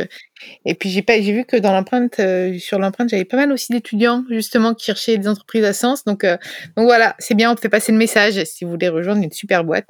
Et 0.65 0.75
puis 0.75 0.89
j'ai 0.89 1.03
pas, 1.03 1.21
j'ai 1.21 1.33
vu 1.33 1.45
que 1.45 1.57
dans 1.57 1.73
l'empreinte, 1.73 2.19
euh, 2.21 2.59
sur 2.59 2.79
l'empreinte, 2.79 3.09
j'avais 3.09 3.25
pas 3.25 3.37
mal 3.37 3.53
aussi 3.53 3.73
d'étudiants 3.73 4.25
justement 4.31 4.75
qui 4.75 4.87
cherchaient 4.87 5.17
des 5.17 5.29
entreprises 5.29 5.65
à 5.65 5.73
sens. 5.73 6.05
Donc, 6.05 6.25
euh, 6.25 6.37
donc 6.77 6.87
voilà, 6.87 7.15
c'est 7.19 7.35
bien. 7.35 7.53
On 7.53 7.55
te 7.55 7.61
fait 7.61 7.69
passer 7.69 7.93
le 7.93 7.99
message 7.99 8.43
si 8.45 8.65
vous 8.65 8.73
voulez 8.73 8.89
rejoindre 8.89 9.23
une 9.23 9.33
super 9.33 9.65
boîte. 9.65 9.85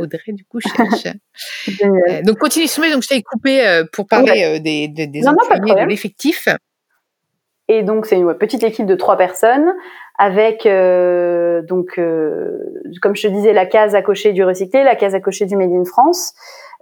Audrey, 0.00 0.32
du 0.32 0.44
coup, 0.44 0.60
cherche. 0.60 1.14
donc 2.24 2.38
continue, 2.38 2.66
soumet. 2.66 2.92
Donc 2.92 3.02
je 3.02 3.08
t'ai 3.08 3.22
coupé 3.22 3.82
pour 3.92 4.06
parler 4.06 4.60
des, 4.60 4.88
des, 4.88 5.06
des 5.06 5.28
employés, 5.28 5.74
de 5.74 5.88
l'effectif. 5.88 6.48
Et 7.68 7.82
donc 7.82 8.04
c'est 8.06 8.16
une 8.16 8.34
petite 8.34 8.62
équipe 8.62 8.86
de 8.86 8.94
trois 8.94 9.16
personnes 9.16 9.72
avec 10.18 10.64
euh, 10.66 11.62
donc 11.62 11.98
euh, 11.98 12.58
comme 13.02 13.16
je 13.16 13.26
te 13.26 13.32
disais 13.32 13.52
la 13.52 13.66
case 13.66 13.94
à 13.94 14.02
cocher 14.02 14.32
du 14.32 14.44
recyclé, 14.44 14.84
la 14.84 14.94
case 14.94 15.14
à 15.14 15.20
cocher 15.20 15.46
du 15.46 15.56
Made 15.56 15.72
in 15.72 15.84
France, 15.84 16.34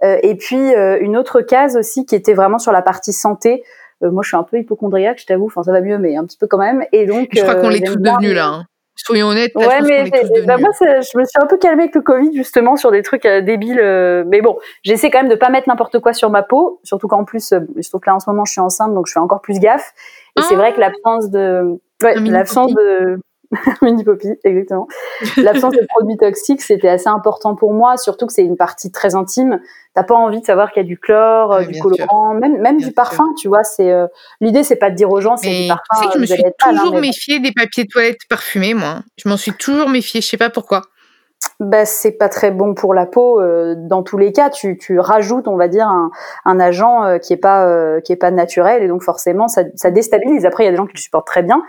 euh, 0.03 0.17
et 0.21 0.35
puis 0.35 0.73
une 1.01 1.17
autre 1.17 1.41
case 1.41 1.75
aussi 1.75 2.05
qui 2.05 2.15
était 2.15 2.33
vraiment 2.33 2.59
sur 2.59 2.71
la 2.71 2.81
partie 2.81 3.13
santé. 3.13 3.63
moi, 4.01 4.21
je 4.21 4.29
suis 4.29 4.37
un 4.37 4.43
peu 4.43 4.57
hypochondriaque, 4.57 5.19
je 5.19 5.25
t'avoue. 5.25 5.45
Enfin, 5.45 5.63
ça 5.63 5.71
va 5.71 5.81
mieux, 5.81 5.97
mais 5.97 6.17
un 6.17 6.25
petit 6.25 6.37
peu 6.37 6.47
quand 6.47 6.57
même. 6.57 6.83
Et 6.91 7.05
donc, 7.05 7.29
je 7.31 7.41
crois 7.41 7.55
qu'on 7.55 7.69
l'est 7.69 7.85
tous 7.85 7.97
devenus 7.97 8.35
là. 8.35 8.47
Hein. 8.47 8.65
Soyons 8.95 9.27
honnêtes. 9.27 9.55
ouais, 9.55 9.81
mais 9.81 10.03
bah, 10.45 10.57
moi, 10.57 10.69
je 10.79 11.17
me 11.17 11.23
suis 11.23 11.41
un 11.41 11.47
peu 11.47 11.57
calmée 11.57 11.83
avec 11.83 11.95
le 11.95 12.01
Covid 12.01 12.35
justement 12.35 12.75
sur 12.75 12.91
des 12.91 13.01
trucs 13.01 13.25
débiles. 13.25 13.81
mais 14.27 14.41
bon, 14.41 14.57
j'essaie 14.83 15.09
quand 15.09 15.21
même 15.21 15.31
de 15.31 15.35
pas 15.35 15.49
mettre 15.49 15.67
n'importe 15.67 15.99
quoi 15.99 16.13
sur 16.13 16.29
ma 16.29 16.43
peau, 16.43 16.79
surtout 16.83 17.07
qu'en 17.07 17.23
plus, 17.23 17.53
surtout 17.81 17.99
que 17.99 18.09
là 18.09 18.15
en 18.15 18.19
ce 18.19 18.29
moment, 18.29 18.45
je 18.45 18.51
suis 18.51 18.61
enceinte, 18.61 18.93
donc 18.93 19.07
je 19.07 19.13
fais 19.13 19.19
encore 19.19 19.41
plus 19.41 19.59
gaffe. 19.59 19.93
Et 20.37 20.41
c'est 20.41 20.55
vrai 20.55 20.73
que 20.73 20.81
ah. 20.81 20.89
l'absence 20.89 21.29
de 21.31 21.79
Ouais, 22.03 22.15
l'absence 22.19 22.73
de 22.73 23.19
mini 23.81 24.03
poppy, 24.03 24.29
exactement. 24.43 24.87
L'absence 25.37 25.73
de 25.73 25.85
produits 25.87 26.17
toxiques, 26.17 26.61
c'était 26.61 26.89
assez 26.89 27.07
important 27.07 27.55
pour 27.55 27.73
moi, 27.73 27.97
surtout 27.97 28.27
que 28.27 28.33
c'est 28.33 28.43
une 28.43 28.57
partie 28.57 28.91
très 28.91 29.15
intime. 29.15 29.59
T'as 29.93 30.03
pas 30.03 30.15
envie 30.15 30.41
de 30.41 30.45
savoir 30.45 30.71
qu'il 30.71 30.81
y 30.81 30.85
a 30.85 30.87
du 30.87 30.97
chlore, 30.97 31.53
euh, 31.53 31.65
du 31.65 31.79
colorant, 31.79 32.33
même 32.33 32.59
même 32.59 32.77
du 32.77 32.91
parfum, 32.91 33.25
tu 33.39 33.47
vois. 33.47 33.63
C'est 33.63 33.91
euh, 33.91 34.07
l'idée, 34.41 34.63
c'est 34.63 34.75
pas 34.75 34.89
de 34.89 34.95
dire 34.95 35.11
aux 35.11 35.21
gens, 35.21 35.37
c'est 35.37 35.63
du 35.63 35.67
parfum. 35.67 35.83
Tu 35.91 35.97
sais 35.97 36.07
que 36.07 36.13
je 36.13 36.19
me 36.19 36.25
suis 36.25 36.43
toujours 36.59 36.99
méfiée 36.99 37.39
des 37.39 37.51
papiers 37.51 37.83
de 37.83 37.89
toilette 37.89 38.19
parfumés, 38.29 38.73
moi. 38.73 39.01
Je 39.17 39.29
m'en 39.29 39.37
suis 39.37 39.53
toujours 39.53 39.89
méfiée, 39.89 40.21
je 40.21 40.27
sais 40.27 40.37
pas 40.37 40.49
pourquoi. 40.49 40.81
Bah, 41.59 41.85
c'est 41.85 42.13
pas 42.13 42.29
très 42.29 42.51
bon 42.51 42.73
pour 42.73 42.93
la 42.93 43.05
peau. 43.05 43.39
Euh, 43.41 43.75
dans 43.77 44.01
tous 44.01 44.17
les 44.17 44.31
cas, 44.31 44.49
tu, 44.49 44.77
tu 44.77 44.97
rajoutes, 44.97 45.47
on 45.47 45.57
va 45.57 45.67
dire, 45.67 45.87
un, 45.87 46.09
un 46.45 46.59
agent 46.59 47.19
qui 47.19 47.33
est 47.33 47.37
pas 47.37 48.01
qui 48.01 48.13
est 48.13 48.17
pas 48.17 48.31
naturel 48.31 48.81
et 48.81 48.87
donc 48.87 49.03
forcément 49.03 49.47
ça, 49.47 49.63
ça 49.75 49.91
déstabilise. 49.91 50.45
Après, 50.45 50.63
il 50.63 50.65
y 50.65 50.69
a 50.69 50.71
des 50.71 50.77
gens 50.77 50.87
qui 50.87 50.95
le 50.95 51.01
supportent 51.01 51.27
très 51.27 51.43
bien, 51.43 51.61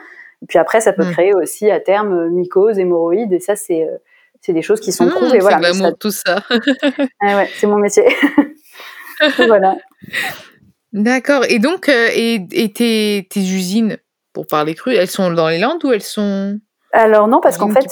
puis 0.48 0.58
après, 0.58 0.80
ça 0.80 0.92
peut 0.92 1.04
mm. 1.04 1.12
créer 1.12 1.34
aussi 1.34 1.70
à 1.70 1.80
terme 1.80 2.12
euh, 2.12 2.30
mycose, 2.30 2.78
hémorroïdes, 2.78 3.32
et 3.32 3.40
ça, 3.40 3.56
c'est 3.56 3.84
euh, 3.84 3.96
c'est 4.40 4.52
des 4.52 4.62
choses 4.62 4.80
qui 4.80 4.92
sont 4.92 5.06
mmh, 5.06 5.10
prouvées. 5.10 5.38
Voilà, 5.38 5.72
ça... 5.72 5.92
tout 5.92 6.10
ça. 6.10 6.42
ah 7.22 7.36
ouais, 7.36 7.48
c'est 7.56 7.66
mon 7.66 7.78
métier. 7.78 8.04
voilà. 9.38 9.76
D'accord. 10.92 11.44
Et 11.48 11.58
donc, 11.58 11.88
euh, 11.88 12.08
et, 12.12 12.46
et 12.52 12.70
tes, 12.70 13.26
tes, 13.30 13.40
usines, 13.40 13.96
pour 14.34 14.46
parler 14.46 14.74
cru, 14.74 14.94
elles 14.94 15.08
sont 15.08 15.30
dans 15.30 15.48
les 15.48 15.58
Landes 15.58 15.82
ou 15.84 15.92
elles 15.92 16.02
sont 16.02 16.58
alors 16.96 17.26
non, 17.26 17.40
parce 17.40 17.58
qu'en 17.58 17.70
fait, 17.70 17.88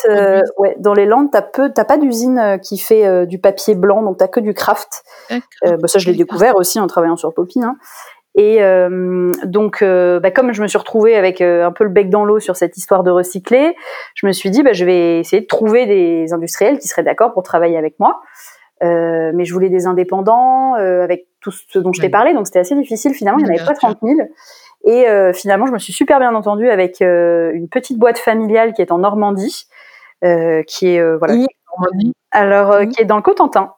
ouais, 0.59 0.76
dans 0.79 0.94
les 0.94 1.07
Landes, 1.07 1.29
t'as 1.33 1.42
peu, 1.42 1.72
t'as 1.74 1.85
pas 1.85 1.98
d'usine 1.98 2.61
qui 2.62 2.79
fait 2.79 3.26
du 3.26 3.40
papier 3.40 3.74
blanc, 3.74 4.00
donc 4.00 4.18
t'as 4.18 4.29
que 4.29 4.38
du 4.38 4.55
craft. 4.55 5.03
Euh, 5.64 5.76
bah, 5.76 5.88
ça, 5.88 5.98
je 5.98 6.07
l'ai 6.07 6.16
découvert 6.16 6.55
aussi 6.55 6.79
en 6.79 6.87
travaillant 6.87 7.16
sur 7.16 7.35
Poppy. 7.35 7.61
Hein. 7.61 7.76
Et 8.35 8.62
euh, 8.62 9.31
donc, 9.45 9.83
euh, 9.83 10.18
bah, 10.18 10.31
comme 10.31 10.53
je 10.53 10.62
me 10.62 10.66
suis 10.66 10.79
retrouvée 10.79 11.16
avec 11.16 11.40
euh, 11.40 11.66
un 11.66 11.73
peu 11.73 11.85
le 11.85 11.90
bec 11.90 12.09
dans 12.09 12.25
l'eau 12.25 12.40
sur 12.40 12.57
cette 12.57 12.77
histoire 12.77 13.03
de 13.03 13.11
recycler, 13.11 13.77
je 14.14 14.27
me 14.27 14.33
suis 14.33 14.51
dit, 14.51 14.62
bah, 14.62 14.73
je 14.73 14.85
vais 14.87 15.21
essayer 15.21 15.42
de 15.42 15.47
trouver 15.47 15.87
des 15.87 16.33
industriels 16.33 16.79
qui 16.79 16.88
seraient 16.88 17.03
d'accord 17.03 17.33
pour 17.33 17.42
travailler 17.42 17.77
avec 17.77 17.99
moi. 17.99 18.23
mais 18.81 19.45
je 19.45 19.53
voulais 19.53 19.68
des 19.68 19.87
indépendants 19.87 20.75
avec 20.75 21.27
tout 21.40 21.53
ce 21.53 21.79
dont 21.79 21.92
je 21.92 22.01
t'ai 22.01 22.09
parlé, 22.09 22.33
donc 22.33 22.47
c'était 22.47 22.61
assez 22.61 22.75
difficile. 22.75 23.14
Finalement, 23.14 23.38
il 23.38 23.45
n'y 23.45 23.51
en 23.51 23.55
avait 23.55 23.64
pas 23.64 23.75
30 23.75 23.99
000. 24.03 24.18
Et 24.85 25.05
finalement, 25.35 25.66
je 25.66 25.73
me 25.73 25.79
suis 25.79 25.92
super 25.92 26.18
bien 26.18 26.35
entendue 26.35 26.71
avec 26.71 27.01
une 27.01 27.68
petite 27.71 27.99
boîte 27.99 28.18
familiale 28.18 28.73
qui 28.73 28.83
est 28.83 28.90
en 28.90 28.99
Normandie, 28.99 29.68
qui 30.66 30.88
est 30.88 31.16
voilà. 31.16 31.35
Alors, 32.31 32.81
qui 32.88 33.03
est 33.03 33.05
dans 33.05 33.16
le 33.16 33.23
Cotentin. 33.23 33.75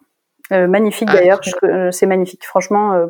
magnifique 0.51 1.09
ah, 1.11 1.17
d'ailleurs, 1.17 1.41
c'est 1.91 2.07
magnifique. 2.07 2.47
Franchement, 2.47 3.09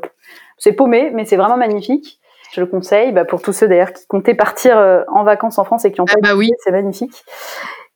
c'est 0.59 0.73
paumé, 0.73 1.11
mais 1.13 1.25
c'est 1.25 1.37
vraiment 1.37 1.57
magnifique. 1.57 2.21
Je 2.55 2.61
le 2.61 2.67
conseille 2.67 3.13
bah, 3.13 3.25
pour 3.25 3.43
tous 3.43 3.53
ceux 3.53 3.67
d'ailleurs 3.67 3.93
qui 3.93 4.07
comptaient 4.07 4.35
partir 4.35 4.79
euh, 4.79 5.03
en 5.09 5.25
vacances 5.25 5.59
en 5.59 5.65
France 5.65 5.85
et 5.85 5.93
qui 5.93 6.01
ont 6.01 6.07
ah 6.09 6.15
pas 6.15 6.21
bah 6.21 6.37
oui. 6.37 6.51
c'est 6.63 6.71
magnifique. 6.71 7.25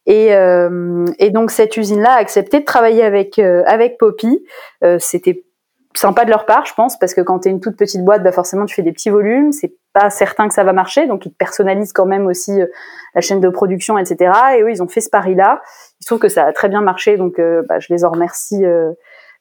Et, 0.07 0.35
euh, 0.35 1.05
et, 1.18 1.31
donc 1.31 1.51
cette 1.51 1.77
usine-là 1.77 2.12
a 2.12 2.16
accepté 2.16 2.61
de 2.61 2.64
travailler 2.64 3.05
avec 3.05 3.38
euh, 3.38 3.62
avec 3.66 3.99
Poppy. 3.99 4.44
C'était 4.99 5.44
sympa 5.94 6.25
de 6.25 6.31
leur 6.31 6.47
part, 6.47 6.64
je 6.66 6.75
pense, 6.75 6.99
parce 6.99 7.14
que 7.14 7.21
quand 7.21 7.40
tu 7.40 7.49
es 7.49 7.51
une 7.51 7.61
toute 7.61 7.77
petite 7.77 8.05
boîte, 8.05 8.23
bah 8.23 8.33
forcément 8.33 8.64
tu 8.64 8.75
fais 8.75 8.83
des 8.83 8.92
petits 8.92 9.11
volumes, 9.11 9.53
c'est 9.53 9.75
pas 9.92 10.11
certain 10.11 10.49
que 10.49 10.55
ça 10.55 10.64
va 10.64 10.73
marcher, 10.73 11.07
donc 11.07 11.27
ils 11.27 11.31
te 11.31 11.37
personnalisent 11.37 11.92
quand 11.92 12.07
même 12.07 12.27
aussi 12.27 12.61
la 13.14 13.21
chaîne 13.21 13.40
de 13.40 13.49
production, 13.49 13.99
etc. 13.99 14.33
Et 14.57 14.62
eux, 14.62 14.71
ils 14.71 14.83
ont 14.83 14.88
fait 14.88 15.01
ce 15.01 15.11
pari-là. 15.11 15.61
Il 16.01 16.05
se 16.05 16.09
trouve 16.09 16.21
que 16.21 16.29
ça 16.29 16.44
a 16.47 16.53
très 16.53 16.68
bien 16.68 16.81
marché, 16.81 17.16
donc 17.16 17.40
bah, 17.68 17.79
je 17.81 17.92
les 17.92 18.05
en 18.05 18.11
remercie 18.11 18.64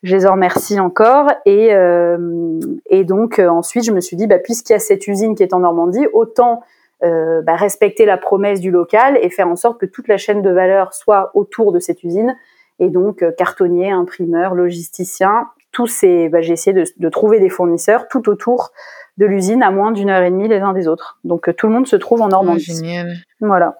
je 0.03 0.15
les 0.15 0.25
en 0.25 0.33
remercie 0.33 0.79
encore. 0.79 1.29
Et, 1.45 1.73
euh, 1.73 2.59
et 2.89 3.03
donc 3.03 3.39
euh, 3.39 3.47
ensuite, 3.47 3.85
je 3.85 3.91
me 3.91 4.01
suis 4.01 4.15
dit, 4.17 4.27
bah, 4.27 4.39
puisqu'il 4.39 4.73
y 4.73 4.75
a 4.75 4.79
cette 4.79 5.07
usine 5.07 5.35
qui 5.35 5.43
est 5.43 5.53
en 5.53 5.59
Normandie, 5.59 6.07
autant 6.13 6.61
euh, 7.03 7.41
bah, 7.41 7.55
respecter 7.55 8.05
la 8.05 8.17
promesse 8.17 8.59
du 8.59 8.71
local 8.71 9.17
et 9.21 9.29
faire 9.29 9.47
en 9.47 9.55
sorte 9.55 9.79
que 9.79 9.85
toute 9.85 10.07
la 10.07 10.17
chaîne 10.17 10.41
de 10.41 10.49
valeur 10.49 10.93
soit 10.93 11.31
autour 11.33 11.71
de 11.71 11.79
cette 11.79 12.03
usine. 12.03 12.35
Et 12.79 12.89
donc 12.89 13.25
cartonnier, 13.37 13.89
imprimeur, 13.89 14.53
logisticien, 14.53 15.47
tous 15.71 15.87
ces, 15.87 16.29
bah, 16.29 16.41
j'ai 16.41 16.53
essayé 16.53 16.75
de, 16.75 16.83
de, 16.95 17.09
trouver 17.09 17.39
des 17.39 17.49
fournisseurs 17.49 18.07
tout 18.07 18.29
autour 18.29 18.71
de 19.17 19.25
l'usine 19.25 19.63
à 19.63 19.71
moins 19.71 19.91
d'une 19.91 20.11
heure 20.11 20.21
et 20.21 20.29
demie 20.29 20.47
les 20.47 20.59
uns 20.59 20.73
des 20.73 20.87
autres. 20.87 21.17
Donc 21.23 21.53
tout 21.55 21.67
le 21.67 21.73
monde 21.73 21.87
se 21.87 21.95
trouve 21.95 22.21
en 22.21 22.27
Normandie. 22.27 22.63
génial. 22.63 23.13
Voilà. 23.41 23.77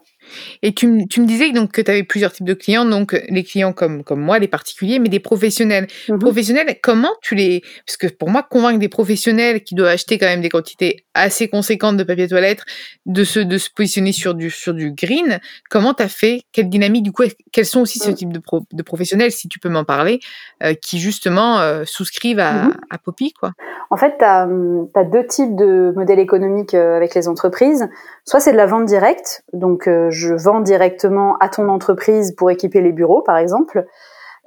Et 0.62 0.74
tu, 0.74 1.08
tu 1.08 1.22
me 1.22 1.26
disais 1.26 1.52
donc 1.52 1.72
que 1.72 1.82
tu 1.82 1.92
avais 1.92 2.04
plusieurs 2.04 2.32
types 2.32 2.46
de 2.46 2.54
clients, 2.54 2.86
donc 2.86 3.14
euh, 3.14 3.22
les 3.30 3.44
clients 3.44 3.74
comme, 3.74 4.04
comme 4.04 4.22
moi, 4.22 4.40
les 4.40 4.48
particuliers, 4.48 5.00
mais 5.00 5.10
des 5.10 5.20
professionnels. 5.20 5.88
Mmh 6.10 6.18
professionnels, 6.20 6.78
comment 6.82 7.14
tu 7.22 7.36
les... 7.36 7.62
Parce 7.86 7.96
que 7.98 8.08
pour 8.08 8.30
moi, 8.30 8.44
convaincre 8.44 8.80
des 8.80 8.90
professionnels 8.90 9.64
qui 9.64 9.76
doivent 9.76 9.92
acheter 9.92 10.18
quand 10.18 10.26
même 10.26 10.42
des 10.42 10.50
quantités 10.50 11.06
assez 11.14 11.48
conséquentes 11.48 11.98
de 11.98 12.04
papier 12.04 12.28
toilette, 12.28 12.64
de 13.06 13.24
se, 13.24 13.40
de 13.40 13.58
se 13.58 13.70
positionner 13.70 14.12
sur 14.12 14.34
du, 14.34 14.50
sur 14.50 14.74
du 14.74 14.92
green, 14.92 15.40
comment 15.70 15.94
tu 15.94 16.04
as 16.04 16.10
fait? 16.10 16.42
Quelle 16.52 16.70
dynamique 16.70 17.04
Du 17.04 17.12
coup, 17.12 17.24
quels 17.52 17.66
sont 17.66 17.82
aussi 17.82 18.00
ce 18.00 18.12
mmh. 18.12 18.16
type 18.16 18.34
de, 18.34 18.42
de 18.74 18.84
professionnels, 18.84 19.32
si 19.32 19.48
tu 19.48 19.60
peux 19.60 19.70
m'en 19.70 19.84
parler, 19.84 20.20
euh, 20.64 20.74
qui 20.74 21.00
justement 21.00 21.60
euh, 21.60 21.84
souscrivent 21.86 22.40
à, 22.40 22.54
mmh 22.54 22.74
à 22.90 22.98
Poppy 22.98 23.34
quoi? 23.34 23.52
En 23.90 23.98
fait, 23.98 24.16
tu 24.20 24.26
as, 24.26 24.48
as, 24.96 25.04
deux 25.06 25.26
types 25.26 25.56
de 25.56 25.94
modèles 25.96 26.20
économiques 26.20 26.74
avec 26.74 27.16
les 27.16 27.28
entreprises. 27.28 27.88
Soit 28.26 28.42
c'est 28.42 28.52
de 28.52 28.58
la 28.58 28.66
vente 28.66 28.86
directe, 28.86 29.44
donc 29.54 29.88
je 30.18 30.34
vends 30.34 30.62
directement 30.62 31.38
à 31.38 31.50
ton 31.50 31.70
entreprise 31.70 32.34
pour 32.34 32.50
équiper 32.52 32.82
les 32.82 32.92
bureaux, 32.92 33.22
par 33.22 33.38
exemple. 33.38 33.86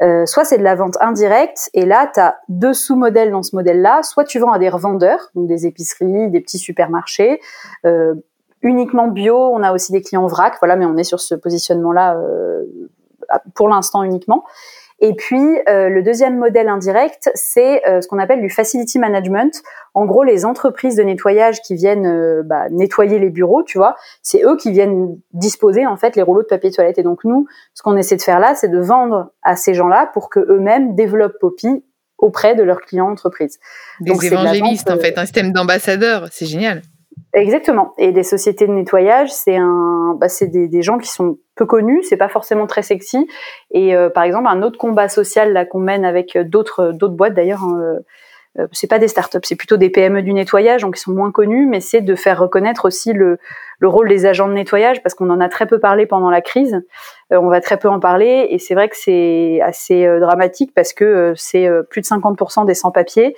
Euh, 0.02 0.24
soit 0.24 0.44
c'est 0.44 0.58
de 0.58 0.62
la 0.62 0.74
vente 0.74 0.96
indirecte, 1.00 1.70
et 1.74 1.84
là, 1.84 2.10
tu 2.12 2.20
as 2.20 2.38
deux 2.48 2.72
sous-modèles 2.72 3.30
dans 3.30 3.42
ce 3.42 3.54
modèle-là. 3.54 4.02
Soit 4.02 4.24
tu 4.24 4.38
vends 4.38 4.52
à 4.52 4.58
des 4.58 4.68
revendeurs, 4.68 5.30
donc 5.34 5.46
des 5.46 5.66
épiceries, 5.66 6.30
des 6.30 6.40
petits 6.40 6.58
supermarchés, 6.58 7.40
euh, 7.84 8.14
uniquement 8.62 9.08
bio. 9.08 9.36
On 9.36 9.62
a 9.62 9.72
aussi 9.72 9.92
des 9.92 10.00
clients 10.00 10.26
vrac, 10.26 10.56
voilà, 10.60 10.76
mais 10.76 10.86
on 10.86 10.96
est 10.96 11.04
sur 11.04 11.20
ce 11.20 11.34
positionnement-là 11.34 12.16
euh, 12.16 12.64
pour 13.54 13.68
l'instant 13.68 14.02
uniquement. 14.02 14.44
Et 15.02 15.14
puis, 15.14 15.58
euh, 15.68 15.88
le 15.88 16.02
deuxième 16.02 16.38
modèle 16.38 16.68
indirect, 16.68 17.30
c'est 17.34 17.86
euh, 17.88 18.02
ce 18.02 18.08
qu'on 18.08 18.18
appelle 18.18 18.42
du 18.42 18.50
facility 18.50 18.98
management. 18.98 19.62
En 19.94 20.04
gros, 20.04 20.24
les 20.24 20.44
entreprises 20.44 20.96
de 20.96 21.02
nettoyage 21.02 21.62
qui 21.62 21.74
viennent 21.74 22.06
euh, 22.06 22.42
bah, 22.44 22.68
nettoyer 22.70 23.18
les 23.18 23.30
bureaux, 23.30 23.62
tu 23.62 23.78
vois, 23.78 23.96
c'est 24.22 24.42
eux 24.44 24.56
qui 24.58 24.72
viennent 24.72 25.18
disposer 25.32 25.86
en 25.86 25.96
fait 25.96 26.16
les 26.16 26.22
rouleaux 26.22 26.42
de 26.42 26.48
papier 26.48 26.70
toilette. 26.70 26.98
Et 26.98 27.02
donc 27.02 27.24
nous, 27.24 27.46
ce 27.72 27.82
qu'on 27.82 27.96
essaie 27.96 28.16
de 28.16 28.22
faire 28.22 28.40
là, 28.40 28.54
c'est 28.54 28.68
de 28.68 28.78
vendre 28.78 29.32
à 29.42 29.56
ces 29.56 29.72
gens-là 29.72 30.10
pour 30.12 30.28
que 30.28 30.40
eux-mêmes 30.40 30.94
développent 30.94 31.38
Poppy 31.40 31.82
auprès 32.18 32.54
de 32.54 32.62
leurs 32.62 32.82
clients 32.82 33.08
entreprises. 33.08 33.58
Des 34.00 34.26
évangélistes, 34.26 34.90
en 34.90 34.98
fait, 34.98 35.16
un 35.16 35.24
système 35.24 35.52
d'ambassadeurs, 35.52 36.28
c'est 36.30 36.44
génial. 36.44 36.82
Exactement. 37.32 37.94
Et 37.96 38.10
des 38.10 38.24
sociétés 38.24 38.66
de 38.66 38.72
nettoyage, 38.72 39.32
c'est 39.32 39.56
un, 39.56 40.16
bah, 40.18 40.28
c'est 40.28 40.48
des, 40.48 40.66
des, 40.66 40.82
gens 40.82 40.98
qui 40.98 41.08
sont 41.08 41.38
peu 41.54 41.64
connus, 41.64 42.02
c'est 42.02 42.16
pas 42.16 42.28
forcément 42.28 42.66
très 42.66 42.82
sexy. 42.82 43.28
Et 43.70 43.94
euh, 43.94 44.10
par 44.10 44.24
exemple, 44.24 44.48
un 44.48 44.62
autre 44.62 44.78
combat 44.78 45.08
social 45.08 45.52
là 45.52 45.64
qu'on 45.64 45.78
mène 45.78 46.04
avec 46.04 46.36
d'autres 46.36 46.92
d'autres 46.92 47.14
boîtes 47.14 47.34
d'ailleurs. 47.34 47.62
Hein, 47.62 47.98
euh, 48.58 48.66
c'est 48.72 48.88
pas 48.88 48.98
des 48.98 49.06
startups, 49.06 49.38
c'est 49.44 49.54
plutôt 49.54 49.76
des 49.76 49.90
PME 49.90 50.22
du 50.22 50.32
nettoyage, 50.32 50.82
donc 50.82 50.98
ils 50.98 51.00
sont 51.00 51.12
moins 51.12 51.30
connus, 51.30 51.66
mais 51.66 51.78
c'est 51.80 52.00
de 52.00 52.16
faire 52.16 52.40
reconnaître 52.40 52.84
aussi 52.84 53.12
le, 53.12 53.38
le, 53.78 53.88
rôle 53.88 54.08
des 54.08 54.26
agents 54.26 54.48
de 54.48 54.54
nettoyage, 54.54 55.04
parce 55.04 55.14
qu'on 55.14 55.30
en 55.30 55.38
a 55.40 55.48
très 55.48 55.68
peu 55.68 55.78
parlé 55.78 56.04
pendant 56.04 56.30
la 56.30 56.40
crise. 56.40 56.82
Euh, 57.32 57.38
on 57.40 57.46
va 57.48 57.60
très 57.60 57.76
peu 57.76 57.88
en 57.88 58.00
parler, 58.00 58.48
et 58.50 58.58
c'est 58.58 58.74
vrai 58.74 58.88
que 58.88 58.96
c'est 58.96 59.60
assez 59.62 60.04
dramatique 60.18 60.72
parce 60.74 60.92
que 60.92 61.32
c'est 61.36 61.68
plus 61.90 62.00
de 62.00 62.06
50% 62.06 62.66
des 62.66 62.74
sans-papiers 62.74 63.36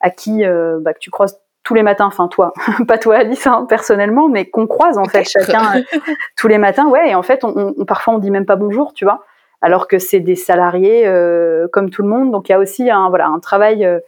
à 0.00 0.10
qui 0.10 0.44
bah, 0.44 0.94
que 0.94 1.00
tu 1.00 1.10
croises 1.10 1.41
tous 1.64 1.74
les 1.74 1.82
matins, 1.82 2.06
enfin 2.06 2.28
toi, 2.28 2.52
pas 2.88 2.98
toi 2.98 3.16
Alice 3.16 3.46
hein, 3.46 3.66
personnellement, 3.68 4.28
mais 4.28 4.46
qu'on 4.46 4.66
croise 4.66 4.98
en 4.98 5.04
fait 5.04 5.24
chacun 5.24 5.78
euh, 5.78 5.98
tous 6.36 6.48
les 6.48 6.58
matins, 6.58 6.88
ouais. 6.88 7.10
Et 7.10 7.14
en 7.14 7.22
fait, 7.22 7.44
on, 7.44 7.74
on, 7.78 7.84
parfois 7.84 8.14
on 8.14 8.18
dit 8.18 8.30
même 8.30 8.46
pas 8.46 8.56
bonjour, 8.56 8.92
tu 8.92 9.04
vois, 9.04 9.24
alors 9.60 9.86
que 9.86 9.98
c'est 9.98 10.20
des 10.20 10.36
salariés 10.36 11.06
euh, 11.06 11.68
comme 11.72 11.90
tout 11.90 12.02
le 12.02 12.08
monde. 12.08 12.30
Donc 12.32 12.48
il 12.48 12.52
y 12.52 12.54
a 12.54 12.58
aussi 12.58 12.90
un 12.90 13.08
voilà 13.08 13.28
un 13.28 13.38
travail 13.38 13.84
euh, 13.84 14.00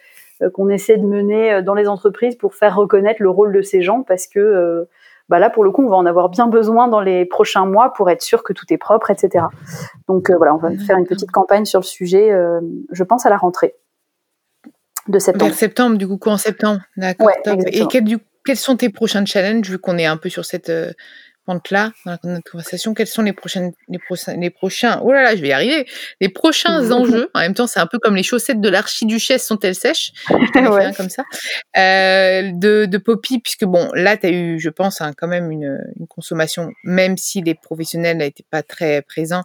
qu'on 0.53 0.69
essaie 0.69 0.97
de 0.97 1.07
mener 1.07 1.63
dans 1.63 1.75
les 1.75 1.89
entreprises 1.89 2.35
pour 2.35 2.55
faire 2.55 2.75
reconnaître 2.75 3.23
le 3.23 3.31
rôle 3.31 3.53
de 3.53 3.63
ces 3.63 3.83
gens, 3.83 4.03
parce 4.03 4.27
que 4.27 4.87
bah 5.29 5.39
là 5.39 5.49
pour 5.49 5.63
le 5.65 5.71
coup 5.71 5.87
on 5.87 5.89
va 5.89 5.97
en 5.97 6.07
avoir 6.07 6.29
bien 6.29 6.49
besoin 6.49 6.89
dans 6.89 7.01
les 7.01 7.25
prochains 7.25 7.65
mois 7.67 7.93
pour 7.93 8.11
être 8.11 8.21
sûr 8.21 8.43
que 8.43 8.53
tout 8.53 8.67
est 8.71 8.77
propre, 8.77 9.11
etc. 9.13 9.45
Donc 10.09 10.31
voilà, 10.33 10.55
on 10.55 10.59
va 10.59 10.71
faire 10.87 10.99
une 10.99 11.07
petite 11.07 11.31
campagne 11.31 11.65
sur 11.65 11.81
le 11.81 11.85
sujet. 11.85 12.37
je 12.91 13.05
pense 13.05 13.25
à 13.27 13.31
la 13.31 13.37
rentrée 13.37 13.77
de 15.09 15.19
septembre. 15.19 15.47
Vers 15.47 15.55
septembre, 15.55 15.99
du 15.99 16.07
coup, 16.07 16.19
en 16.29 16.37
septembre 16.37 16.81
D'accord. 16.97 17.31
et 17.67 17.83
quels 18.45 18.57
sont 18.57 18.77
tes 18.77 18.91
prochains 18.91 19.25
challenges, 19.25 19.71
vu 19.71 19.79
qu'on 19.79 19.99
est 19.99 20.07
un 20.07 20.17
peu 20.17 20.29
sur 20.29 20.45
cette 20.45 20.69
euh, 20.69 20.93
pente-là 21.47 21.93
dans 22.05 22.19
notre 22.25 22.51
conversation? 22.51 22.93
Quels 22.95 23.07
sont 23.07 23.23
les, 23.23 23.33
prochaines, 23.33 23.73
les, 23.89 23.99
prochains, 23.99 24.37
les 24.37 24.51
prochains 24.51 25.01
Oh 25.03 25.13
là 25.13 25.23
là, 25.23 25.37
je 25.37 25.41
vais 25.41 25.49
y 25.49 25.53
arriver 25.53 25.87
Les 26.21 26.29
prochains 26.29 26.91
enjeux, 26.93 27.31
en 27.35 27.41
même 27.41 27.55
temps, 27.55 27.67
c'est 27.67 27.81
un 27.81 27.87
peu 27.87 27.99
comme 27.99 28.17
les 28.17 28.23
chaussettes 28.23 28.61
de 28.61 28.69
l'archiduchesse 28.69 29.47
sont-elles 29.47 29.75
sèches? 29.75 30.13
Ouais. 30.55 30.93
comme 30.97 31.11
ça. 31.11 31.25
Euh, 31.77 32.51
de, 32.55 32.87
de 32.87 32.99
Poppy, 32.99 33.41
puisque 33.41 33.65
bon, 33.65 33.91
là, 33.95 34.17
tu 34.17 34.27
as 34.27 34.31
eu, 34.31 34.59
je 34.59 34.71
pense, 34.71 35.01
hein, 35.01 35.13
quand 35.17 35.27
même 35.27 35.51
une, 35.51 35.79
une, 35.99 36.07
consommation, 36.07 36.71
même 36.85 37.17
si 37.17 37.43
les 37.43 37.55
professionnels 37.55 38.19
n'étaient 38.19 38.47
pas 38.51 38.63
très 38.63 39.03
présents, 39.03 39.43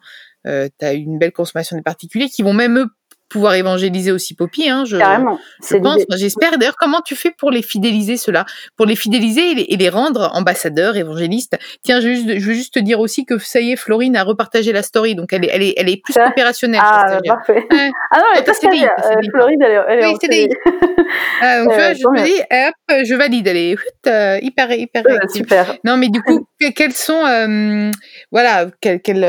euh, 0.47 0.69
tu 0.79 0.85
as 0.85 0.93
eu 0.93 0.99
une 0.99 1.19
belle 1.19 1.31
consommation 1.31 1.75
des 1.75 1.81
particuliers 1.81 2.29
qui 2.29 2.43
vont 2.43 2.53
même 2.53 2.77
eux 2.77 2.87
pouvoir 3.29 3.53
évangéliser 3.53 4.11
aussi 4.11 4.33
Poppy. 4.33 4.69
Hein, 4.69 4.85
je, 4.85 4.97
Carrément. 4.97 5.39
Je 5.67 5.77
pense, 5.77 6.01
j'espère. 6.17 6.57
D'ailleurs, 6.57 6.77
comment 6.77 7.01
tu 7.01 7.15
fais 7.15 7.31
pour 7.31 7.51
les 7.51 7.61
fidéliser, 7.61 8.17
ceux-là? 8.17 8.45
Pour 8.75 8.85
les 8.85 8.95
fidéliser 8.95 9.51
et 9.51 9.55
les, 9.55 9.65
et 9.69 9.77
les, 9.77 9.89
rendre 9.89 10.31
ambassadeurs, 10.33 10.97
évangélistes? 10.97 11.57
Tiens, 11.83 12.01
je, 12.01 12.09
je, 12.09 12.45
veux 12.45 12.53
juste 12.53 12.73
te 12.73 12.79
dire 12.79 12.99
aussi 12.99 13.25
que 13.25 13.37
ça 13.37 13.61
y 13.61 13.71
est, 13.71 13.75
Florine 13.75 14.15
a 14.15 14.23
repartagé 14.23 14.71
la 14.73 14.83
story, 14.83 15.15
donc 15.15 15.31
elle 15.31 15.45
est, 15.45 15.49
elle 15.51 15.63
est, 15.63 15.73
elle 15.77 15.89
est 15.89 16.01
plus 16.03 16.15
opérationnelle. 16.17 16.81
Ah, 16.83 17.19
parfait. 17.25 17.65
Ouais. 17.71 17.91
Ah 18.11 18.19
non, 18.19 18.25
elle 18.35 18.49
est 18.49 18.53
CDI. 18.53 18.83
Euh, 18.85 19.15
Florine, 19.31 19.61
elle 19.61 19.71
est, 19.71 19.81
elle 19.87 19.99
est 19.99 20.07
oui, 20.07 20.17
CDI. 20.21 20.49
ah, 21.41 21.63
donc, 21.63 21.73
euh, 21.73 21.93
tu 21.93 22.01
vois, 22.01 22.15
je 22.17 22.21
me 22.21 22.25
dis, 22.25 22.41
hop, 22.41 23.05
je 23.05 23.15
valide. 23.15 23.47
Elle 23.47 23.57
est 23.57 23.75
euh, 24.07 24.39
hyper, 24.41 24.71
hyper 24.71 25.03
Super. 25.33 25.77
Non, 25.83 25.97
mais 25.97 26.09
du 26.09 26.21
coup, 26.21 26.47
quels 26.75 26.93
sont, 26.93 27.91
voilà, 28.31 28.67
quel, 28.81 29.01
quel, 29.01 29.25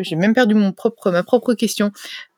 j'ai 0.00 0.16
même 0.16 0.34
perdu 0.34 0.54
mon 0.54 0.72
propre, 0.72 1.10
ma 1.10 1.22
propre 1.22 1.54
question. 1.54 1.90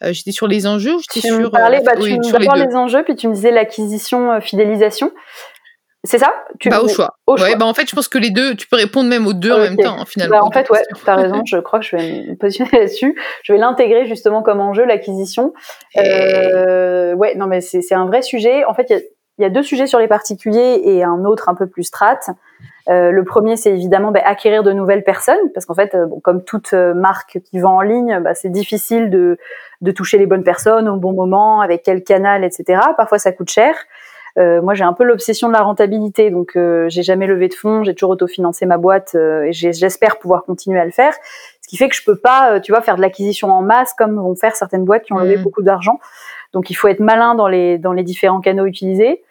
J'étais 0.02 0.32
sur 0.32 0.46
les 0.46 0.66
enjeux, 0.76 0.96
j'étais 0.98 1.26
sur. 1.26 1.50
Parlais, 1.50 1.80
bah, 1.80 1.92
oui, 1.96 2.18
tu 2.20 2.32
me 2.32 2.38
les, 2.38 2.66
les 2.66 2.76
enjeux, 2.76 3.02
puis 3.04 3.16
tu 3.16 3.28
me 3.28 3.34
disais 3.34 3.50
l'acquisition, 3.50 4.40
fidélisation. 4.40 5.12
C'est 6.06 6.18
ça? 6.18 6.32
Tu 6.60 6.68
Bah 6.68 6.80
au 6.80 6.88
choix. 6.88 7.16
Au 7.26 7.36
ouais, 7.36 7.56
bah 7.56 7.66
en 7.66 7.74
fait, 7.74 7.88
je 7.90 7.94
pense 7.94 8.08
que 8.08 8.18
les 8.18 8.30
deux, 8.30 8.54
tu 8.54 8.68
peux 8.68 8.76
répondre 8.76 9.08
même 9.10 9.26
aux 9.26 9.32
deux 9.32 9.50
okay. 9.50 9.60
en 9.60 9.64
même 9.64 9.76
temps, 9.76 10.04
finalement. 10.06 10.38
Bah, 10.38 10.44
en 10.44 10.50
fait, 10.52 10.70
ouais, 10.70 10.82
tu 10.88 11.10
as 11.10 11.16
raison. 11.16 11.42
Je 11.44 11.58
crois 11.58 11.80
que 11.80 11.84
je 11.84 11.96
vais 11.96 12.22
me 12.28 12.36
positionner 12.36 12.70
là-dessus. 12.78 13.18
Je 13.42 13.52
vais 13.52 13.58
l'intégrer 13.58 14.06
justement 14.06 14.42
comme 14.42 14.60
enjeu, 14.60 14.84
l'acquisition. 14.84 15.52
Et... 15.96 16.00
Euh, 16.00 17.14
ouais, 17.14 17.34
non, 17.34 17.46
mais 17.46 17.60
c'est 17.60 17.94
un 17.94 18.06
vrai 18.06 18.22
sujet. 18.22 18.64
En 18.64 18.74
fait, 18.74 18.86
il 18.90 18.96
y, 19.40 19.42
y 19.42 19.44
a, 19.44 19.50
deux 19.50 19.64
sujets 19.64 19.86
sur 19.86 19.98
les 19.98 20.08
particuliers 20.08 20.80
et 20.84 21.02
un 21.02 21.24
autre 21.24 21.48
un 21.48 21.54
peu 21.54 21.66
plus 21.66 21.84
strat. 21.84 22.20
Euh, 22.88 23.10
le 23.10 23.24
premier, 23.24 23.56
c'est 23.56 23.72
évidemment 23.72 24.12
bah, 24.12 24.20
acquérir 24.24 24.62
de 24.62 24.72
nouvelles 24.72 25.02
personnes, 25.02 25.50
parce 25.54 25.66
qu'en 25.66 25.74
fait, 25.74 25.94
euh, 25.94 26.06
bon, 26.06 26.20
comme 26.20 26.44
toute 26.44 26.72
euh, 26.72 26.94
marque 26.94 27.40
qui 27.44 27.58
vend 27.58 27.78
en 27.78 27.80
ligne, 27.80 28.20
bah, 28.20 28.34
c'est 28.34 28.48
difficile 28.48 29.10
de, 29.10 29.38
de, 29.80 29.90
toucher 29.90 30.18
les 30.18 30.26
bonnes 30.26 30.44
personnes 30.44 30.88
au 30.88 30.96
bon 30.96 31.12
moment, 31.12 31.60
avec 31.60 31.82
quel 31.82 32.02
canal, 32.02 32.44
etc. 32.44 32.80
Parfois, 32.96 33.18
ça 33.18 33.32
coûte 33.32 33.50
cher. 33.50 33.74
Euh, 34.38 34.60
moi, 34.60 34.74
j'ai 34.74 34.84
un 34.84 34.92
peu 34.92 35.04
l'obsession 35.04 35.48
de 35.48 35.54
la 35.54 35.62
rentabilité, 35.62 36.30
donc 36.30 36.56
euh, 36.56 36.86
j'ai 36.90 37.02
jamais 37.02 37.26
levé 37.26 37.48
de 37.48 37.54
fonds, 37.54 37.84
j'ai 37.84 37.94
toujours 37.94 38.10
autofinancé 38.10 38.66
ma 38.66 38.76
boîte 38.76 39.14
et 39.14 39.52
j'espère 39.52 40.18
pouvoir 40.18 40.44
continuer 40.44 40.78
à 40.78 40.84
le 40.84 40.90
faire. 40.90 41.14
Ce 41.62 41.68
qui 41.68 41.76
fait 41.76 41.88
que 41.88 41.96
je 41.96 42.04
peux 42.04 42.18
pas, 42.18 42.60
tu 42.60 42.72
vois, 42.72 42.82
faire 42.82 42.96
de 42.96 43.00
l'acquisition 43.00 43.50
en 43.50 43.62
masse 43.62 43.94
comme 43.94 44.16
vont 44.16 44.34
faire 44.34 44.54
certaines 44.54 44.84
boîtes 44.84 45.04
qui 45.04 45.14
ont 45.14 45.18
levé 45.18 45.38
mmh. 45.38 45.42
beaucoup 45.42 45.62
d'argent. 45.62 45.98
Donc, 46.52 46.70
il 46.70 46.74
faut 46.74 46.88
être 46.88 47.00
malin 47.00 47.34
dans 47.34 47.48
les 47.48 47.78
dans 47.78 47.92
les 47.92 48.02
différents 48.02 48.40
canaux 48.40 48.66
utilisés. 48.66 49.22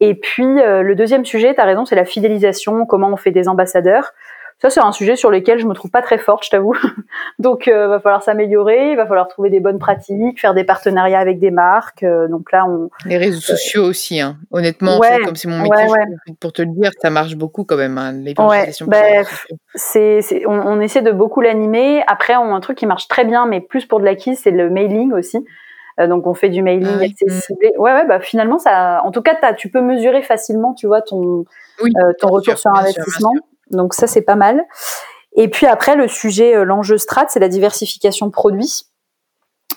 Et 0.00 0.14
puis 0.14 0.60
euh, 0.60 0.82
le 0.82 0.94
deuxième 0.94 1.24
sujet, 1.24 1.54
tu 1.54 1.60
as 1.60 1.64
raison, 1.64 1.84
c'est 1.84 1.94
la 1.94 2.04
fidélisation, 2.04 2.84
comment 2.86 3.08
on 3.08 3.16
fait 3.16 3.30
des 3.30 3.48
ambassadeurs. 3.48 4.12
Ça, 4.60 4.70
c'est 4.70 4.80
un 4.80 4.92
sujet 4.92 5.16
sur 5.16 5.30
lequel 5.30 5.58
je 5.58 5.66
me 5.66 5.74
trouve 5.74 5.90
pas 5.90 6.00
très 6.00 6.18
forte, 6.18 6.44
je 6.44 6.50
t'avoue. 6.50 6.74
donc, 7.38 7.68
euh, 7.68 7.88
va 7.88 8.00
falloir 8.00 8.22
s'améliorer, 8.22 8.92
il 8.92 8.96
va 8.96 9.06
falloir 9.06 9.28
trouver 9.28 9.50
des 9.50 9.60
bonnes 9.60 9.78
pratiques, 9.78 10.40
faire 10.40 10.54
des 10.54 10.64
partenariats 10.64 11.18
avec 11.18 11.38
des 11.38 11.50
marques. 11.50 12.02
Euh, 12.02 12.28
donc 12.28 12.50
là, 12.52 12.64
on 12.66 12.88
les 13.04 13.18
réseaux 13.18 13.40
sociaux 13.40 13.84
aussi. 13.84 14.20
Hein. 14.20 14.38
Honnêtement, 14.50 14.98
ouais, 14.98 15.18
comme 15.24 15.36
c'est 15.36 15.48
mon 15.48 15.60
métier, 15.60 15.86
ouais, 15.86 15.90
ouais. 15.90 16.34
pour 16.40 16.52
te 16.52 16.62
le 16.62 16.68
dire, 16.68 16.90
ça 17.02 17.10
marche 17.10 17.36
beaucoup 17.36 17.64
quand 17.64 17.76
même. 17.76 17.98
Hein. 17.98 18.14
Ouais, 18.38 18.70
bah, 18.86 19.28
c'est, 19.74 20.20
on, 20.46 20.52
on, 20.52 20.80
essaie 20.80 21.02
de 21.02 21.12
beaucoup 21.12 21.40
l'animer. 21.40 22.02
Après, 22.06 22.36
on, 22.36 22.54
un 22.54 22.60
truc 22.60 22.78
qui 22.78 22.86
marche 22.86 23.08
très 23.08 23.24
bien, 23.24 23.46
mais 23.46 23.60
plus 23.60 23.86
pour 23.86 24.00
de 24.00 24.04
l'acquis, 24.04 24.36
c'est 24.36 24.50
le 24.50 24.70
mailing 24.70 25.12
aussi. 25.12 25.44
Euh, 26.00 26.08
donc 26.08 26.26
on 26.26 26.34
fait 26.34 26.48
du 26.48 26.62
mailing 26.62 26.88
ah, 26.88 26.98
oui. 26.98 27.14
ciblé. 27.40 27.72
Ouais, 27.78 27.92
ouais, 27.92 28.06
bah 28.06 28.20
finalement 28.20 28.58
ça, 28.58 29.00
en 29.04 29.12
tout 29.12 29.22
cas, 29.22 29.36
as, 29.42 29.54
tu 29.54 29.70
peux 29.70 29.80
mesurer 29.80 30.22
facilement, 30.22 30.74
tu 30.74 30.86
vois, 30.86 31.02
ton 31.02 31.44
oui, 31.82 31.92
euh, 31.96 32.12
ton 32.18 32.28
retour 32.28 32.58
sûr, 32.58 32.58
sur 32.58 32.70
investissement. 32.72 33.30
Sûr, 33.30 33.42
donc 33.74 33.94
ça 33.94 34.06
c'est 34.06 34.22
pas 34.22 34.36
mal. 34.36 34.64
Et 35.36 35.48
puis 35.48 35.66
après 35.66 35.96
le 35.96 36.08
sujet, 36.08 36.54
euh, 36.54 36.64
l'enjeu 36.64 36.98
strat, 36.98 37.26
c'est 37.28 37.40
la 37.40 37.48
diversification 37.48 38.26
de 38.26 38.32
produits. 38.32 38.84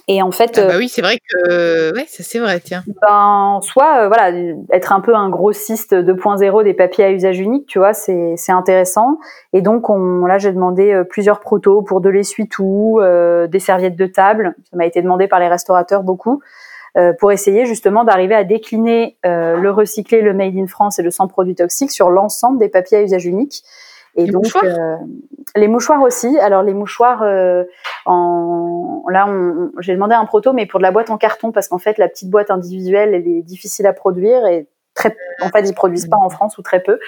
Et 0.10 0.22
en 0.22 0.32
fait, 0.32 0.58
ah 0.58 0.68
bah 0.68 0.78
oui, 0.78 0.88
c'est 0.88 1.02
vrai 1.02 1.18
que 1.18 1.94
ouais, 1.94 2.06
ça 2.08 2.24
c'est 2.24 2.40
vrai, 2.40 2.62
tiens. 2.62 2.82
Ben 3.02 3.60
soit 3.62 4.04
euh, 4.04 4.08
voilà, 4.08 4.32
être 4.72 4.94
un 4.94 5.02
peu 5.02 5.14
un 5.14 5.30
grossiste 5.30 5.94
2.0 5.94 6.64
des 6.64 6.74
papiers 6.74 7.04
à 7.04 7.12
usage 7.12 7.40
unique, 7.40 7.68
tu 7.68 7.78
vois, 7.78 7.94
c'est 7.94 8.36
c'est 8.38 8.54
intéressant. 8.54 9.18
Et 9.52 9.62
donc 9.62 9.90
on 9.90 10.26
là 10.26 10.38
j'ai 10.38 10.54
demandé 10.54 10.94
euh, 10.94 11.04
plusieurs 11.04 11.42
protos 11.42 11.82
pour 11.82 12.00
de 12.00 12.10
l'essuie-tout, 12.10 13.00
euh, 13.02 13.48
des 13.48 13.60
serviettes 13.60 13.98
de 13.98 14.06
table, 14.06 14.56
ça 14.70 14.78
m'a 14.78 14.86
été 14.86 15.02
demandé 15.02 15.28
par 15.28 15.40
les 15.40 15.50
restaurateurs 15.50 16.04
beaucoup. 16.04 16.42
Euh, 16.98 17.14
pour 17.14 17.32
essayer 17.32 17.66
justement 17.68 18.04
d'arriver 18.04 18.34
à 18.34 18.44
décliner 18.44 19.18
euh, 19.24 19.58
le 19.58 19.70
recyclé, 19.70 20.22
le 20.22 20.34
made 20.34 20.58
in 20.58 20.66
France 20.66 20.98
et 20.98 21.04
le 21.04 21.12
sans 21.12 21.28
produits 21.28 21.54
toxiques 21.54 21.92
sur 21.92 22.10
l'ensemble 22.10 22.58
des 22.58 22.70
papiers 22.70 22.98
à 22.98 23.02
usage 23.04 23.26
unique. 23.26 23.62
Et 24.18 24.26
les 24.26 24.32
donc 24.32 24.44
mouchoirs? 24.44 24.64
euh, 24.66 24.96
les 25.56 25.68
mouchoirs 25.68 26.02
aussi. 26.02 26.38
Alors 26.40 26.64
les 26.64 26.74
mouchoirs, 26.74 27.22
euh, 27.24 27.64
en 28.06 29.04
là, 29.10 29.26
on... 29.30 29.72
j'ai 29.80 29.94
demandé 29.94 30.16
un 30.16 30.26
proto, 30.26 30.54
mais 30.54 30.66
pour 30.66 30.80
de 30.80 30.84
la 30.84 30.92
boîte 30.92 31.10
en 31.10 31.18
carton 31.18 31.52
parce 31.52 31.68
qu'en 31.68 31.78
fait 31.78 31.98
la 31.98 32.10
petite 32.10 32.30
boîte 32.30 32.52
individuelle, 32.52 33.14
elle 33.14 33.28
est 33.28 33.44
difficile 33.44 33.88
à 33.88 33.94
produire 33.94 34.46
et 34.48 34.68
très, 34.96 35.16
en 35.42 35.50
fait 35.50 35.62
ils 35.62 35.76
produisent 35.76 36.08
pas 36.08 36.18
en 36.18 36.30
France 36.30 36.58
ou 36.58 36.64
très 36.64 36.82
peu. 36.82 37.00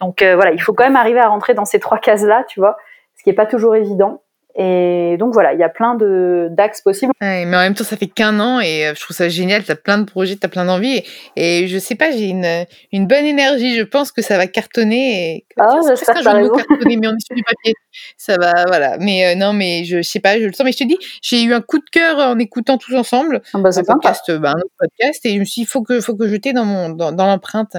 Donc 0.00 0.22
euh, 0.22 0.34
voilà, 0.36 0.52
il 0.52 0.62
faut 0.62 0.72
quand 0.72 0.84
même 0.84 0.96
arriver 0.96 1.20
à 1.20 1.28
rentrer 1.28 1.52
dans 1.54 1.64
ces 1.64 1.80
trois 1.80 1.98
cases 1.98 2.22
là, 2.22 2.44
tu 2.48 2.60
vois, 2.60 2.76
ce 3.16 3.24
qui 3.24 3.30
est 3.30 3.34
pas 3.34 3.46
toujours 3.46 3.74
évident. 3.74 4.22
Et 4.54 5.16
donc 5.18 5.32
voilà, 5.32 5.54
il 5.54 5.58
y 5.58 5.62
a 5.62 5.68
plein 5.70 5.94
de 5.94 6.48
d'axes 6.50 6.82
possibles. 6.82 7.12
Ouais, 7.22 7.46
mais 7.46 7.56
en 7.56 7.60
même 7.60 7.74
temps, 7.74 7.84
ça 7.84 7.96
fait 7.96 8.06
qu'un 8.06 8.38
an 8.38 8.60
et 8.60 8.86
euh, 8.86 8.94
je 8.94 9.00
trouve 9.00 9.16
ça 9.16 9.28
génial. 9.28 9.64
T'as 9.64 9.76
plein 9.76 9.98
de 9.98 10.04
projets, 10.04 10.36
t'as 10.36 10.48
plein 10.48 10.66
d'envie 10.66 11.02
et, 11.36 11.62
et, 11.62 11.68
je 11.68 11.78
sais 11.78 11.94
pas, 11.94 12.10
j'ai 12.10 12.28
une 12.28 12.66
une 12.92 13.06
bonne 13.06 13.24
énergie. 13.24 13.76
Je 13.76 13.82
pense 13.82 14.12
que 14.12 14.20
ça 14.20 14.36
va 14.36 14.46
cartonner. 14.46 15.36
Et... 15.36 15.46
Ah, 15.58 15.78
j'espère 15.86 16.16
que 16.16 16.28
raison. 16.28 16.54
cartonner, 16.54 16.96
mais 16.96 17.08
on 17.08 17.14
est 17.14 17.26
sur 17.26 17.34
du 17.34 17.42
papier. 17.42 17.74
Ça 18.18 18.36
va, 18.36 18.64
voilà. 18.66 18.98
Mais 18.98 19.26
euh, 19.26 19.34
non, 19.34 19.54
mais 19.54 19.84
je, 19.84 19.98
je 19.98 20.08
sais 20.08 20.20
pas, 20.20 20.38
je 20.38 20.44
le 20.44 20.52
sens. 20.52 20.64
Mais 20.64 20.72
je 20.72 20.78
te 20.78 20.84
dis, 20.84 20.98
j'ai 21.22 21.42
eu 21.42 21.54
un 21.54 21.62
coup 21.62 21.78
de 21.78 21.88
cœur 21.90 22.18
en 22.18 22.38
écoutant 22.38 22.76
tous 22.76 22.94
ensemble 22.94 23.40
ah 23.54 23.58
bah, 23.58 23.70
un 23.74 23.82
podcast, 23.82 24.30
bah, 24.32 24.50
un 24.50 24.58
autre 24.58 24.74
podcast, 24.78 25.24
et 25.24 25.34
je 25.34 25.38
me 25.38 25.44
suis 25.44 25.62
dit, 25.62 25.66
il 25.68 25.70
faut 25.70 25.82
que 25.82 26.00
faut 26.00 26.14
que 26.14 26.28
je 26.28 26.36
t'ai 26.36 26.52
dans 26.52 26.64
mon 26.64 26.90
dans, 26.90 27.12
dans 27.12 27.26
l'empreinte. 27.26 27.76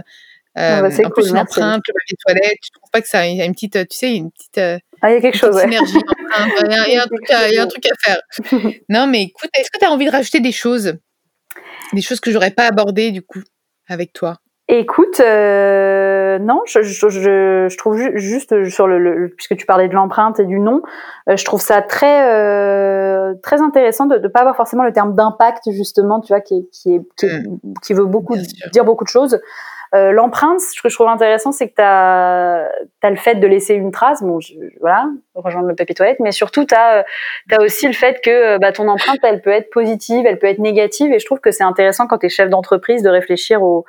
Euh, 0.57 0.79
ah 0.79 0.81
bah, 0.81 0.89
en 1.05 1.09
plus, 1.09 1.33
l'empreinte, 1.33 1.81
le 1.87 1.93
papier 1.93 2.17
toilette, 2.25 2.59
je 2.63 2.69
trouve 2.71 2.89
pas 2.91 3.01
que 3.01 3.07
ça 3.07 3.21
a 3.21 3.25
une 3.25 3.53
petite, 3.53 3.87
tu 3.89 3.97
sais, 3.97 4.15
une 4.15 4.31
petite. 4.31 4.57
Euh, 4.59 4.77
ah, 5.01 5.09
il 5.09 5.15
y 5.15 5.17
a 5.17 5.21
quelque 5.21 5.37
chose, 5.37 5.55
ouais. 5.55 5.63
Synergie, 5.63 5.97
il 6.61 6.71
y, 6.71 6.75
a, 6.75 6.87
il, 6.87 6.93
y 6.93 6.97
a 6.97 7.03
un 7.03 7.07
truc 7.07 7.31
à, 7.31 7.49
il 7.49 7.55
y 7.55 7.57
a 7.57 7.63
un 7.63 7.67
truc 7.67 7.83
à 7.87 7.95
faire. 8.03 8.21
non, 8.89 9.07
mais 9.07 9.23
écoute, 9.23 9.49
est-ce 9.57 9.71
que 9.71 9.79
tu 9.79 9.85
as 9.85 9.91
envie 9.91 10.05
de 10.05 10.11
rajouter 10.11 10.39
des 10.39 10.51
choses? 10.51 10.93
Des 11.93 12.01
choses 12.01 12.19
que 12.19 12.31
j'aurais 12.31 12.51
pas 12.51 12.67
abordées, 12.67 13.11
du 13.11 13.23
coup, 13.23 13.41
avec 13.87 14.13
toi? 14.13 14.37
Écoute, 14.69 15.19
euh, 15.19 16.39
non, 16.39 16.61
je, 16.65 16.83
je, 16.83 17.09
je, 17.09 17.67
je, 17.69 17.77
trouve 17.77 17.97
ju 17.97 18.11
juste 18.15 18.69
sur 18.69 18.87
le, 18.87 18.97
le, 18.97 19.27
puisque 19.27 19.57
tu 19.57 19.65
parlais 19.65 19.89
de 19.89 19.93
l'empreinte 19.93 20.39
et 20.39 20.45
du 20.45 20.57
nom, 20.57 20.81
euh, 21.29 21.35
je 21.35 21.43
trouve 21.43 21.59
ça 21.59 21.81
très 21.81 22.31
euh, 22.31 23.33
très 23.43 23.61
intéressant 23.61 24.05
de 24.05 24.17
ne 24.17 24.27
pas 24.29 24.39
avoir 24.39 24.55
forcément 24.55 24.83
le 24.85 24.93
terme 24.93 25.15
d'impact 25.15 25.69
justement, 25.71 26.21
tu 26.21 26.29
vois, 26.29 26.39
qui 26.39 26.55
est, 26.55 26.69
qui 26.71 26.95
est, 26.95 27.01
qui, 27.17 27.25
est, 27.25 27.39
mmh. 27.39 27.73
qui 27.83 27.93
veut 27.93 28.05
beaucoup 28.05 28.37
dire 28.71 28.85
beaucoup 28.85 29.03
de 29.03 29.09
choses. 29.09 29.37
L'empreinte, 29.93 30.59
ce 30.59 30.81
que 30.81 30.89
je 30.89 30.95
trouve 30.95 31.07
intéressant, 31.07 31.51
c'est 31.51 31.69
que 31.69 31.75
tu 31.75 31.81
as, 31.81 32.67
le 33.03 33.15
fait 33.15 33.35
de 33.35 33.45
laisser 33.45 33.75
une 33.75 33.91
trace, 33.91 34.23
bon, 34.23 34.39
je, 34.39 34.53
voilà, 34.81 35.05
rejoindre 35.35 35.67
le 35.67 35.75
papier 35.75 35.93
toilette, 35.93 36.19
mais 36.19 36.31
surtout, 36.31 36.65
tu 36.65 36.73
as, 36.73 37.05
as, 37.51 37.61
aussi 37.61 37.85
le 37.85 37.93
fait 37.93 38.19
que 38.23 38.57
bah, 38.57 38.71
ton 38.71 38.87
empreinte, 38.87 39.19
elle 39.21 39.41
peut 39.41 39.51
être 39.51 39.69
positive, 39.69 40.25
elle 40.25 40.39
peut 40.39 40.47
être 40.47 40.57
négative, 40.57 41.13
et 41.13 41.19
je 41.19 41.25
trouve 41.25 41.39
que 41.39 41.51
c'est 41.51 41.63
intéressant 41.63 42.07
quand 42.07 42.17
tu 42.17 42.25
es 42.25 42.29
chef 42.29 42.49
d'entreprise 42.49 43.03
de 43.03 43.09
réfléchir 43.09 43.61
au, 43.61 43.85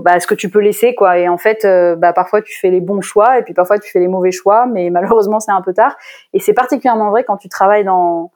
bah, 0.00 0.18
ce 0.20 0.26
que 0.26 0.34
tu 0.34 0.48
peux 0.48 0.60
laisser 0.60 0.94
quoi. 0.94 1.18
Et 1.18 1.28
en 1.28 1.36
fait 1.36 1.64
euh, 1.64 1.96
bah, 1.96 2.12
parfois 2.12 2.40
tu 2.40 2.58
fais 2.58 2.70
les 2.70 2.80
bons 2.80 3.02
choix 3.02 3.38
et 3.38 3.42
puis 3.42 3.52
parfois 3.52 3.78
tu 3.78 3.90
fais 3.90 4.00
les 4.00 4.08
mauvais 4.08 4.30
choix. 4.30 4.66
Mais 4.66 4.88
malheureusement 4.90 5.38
c'est 5.38 5.52
un 5.52 5.60
peu 5.60 5.74
tard. 5.74 5.96
Et 6.32 6.40
c'est 6.40 6.54
particulièrement 6.54 7.10
vrai 7.10 7.24
quand 7.24 7.36
tu 7.36 7.48
travailles 7.48 7.84
dans 7.84 8.30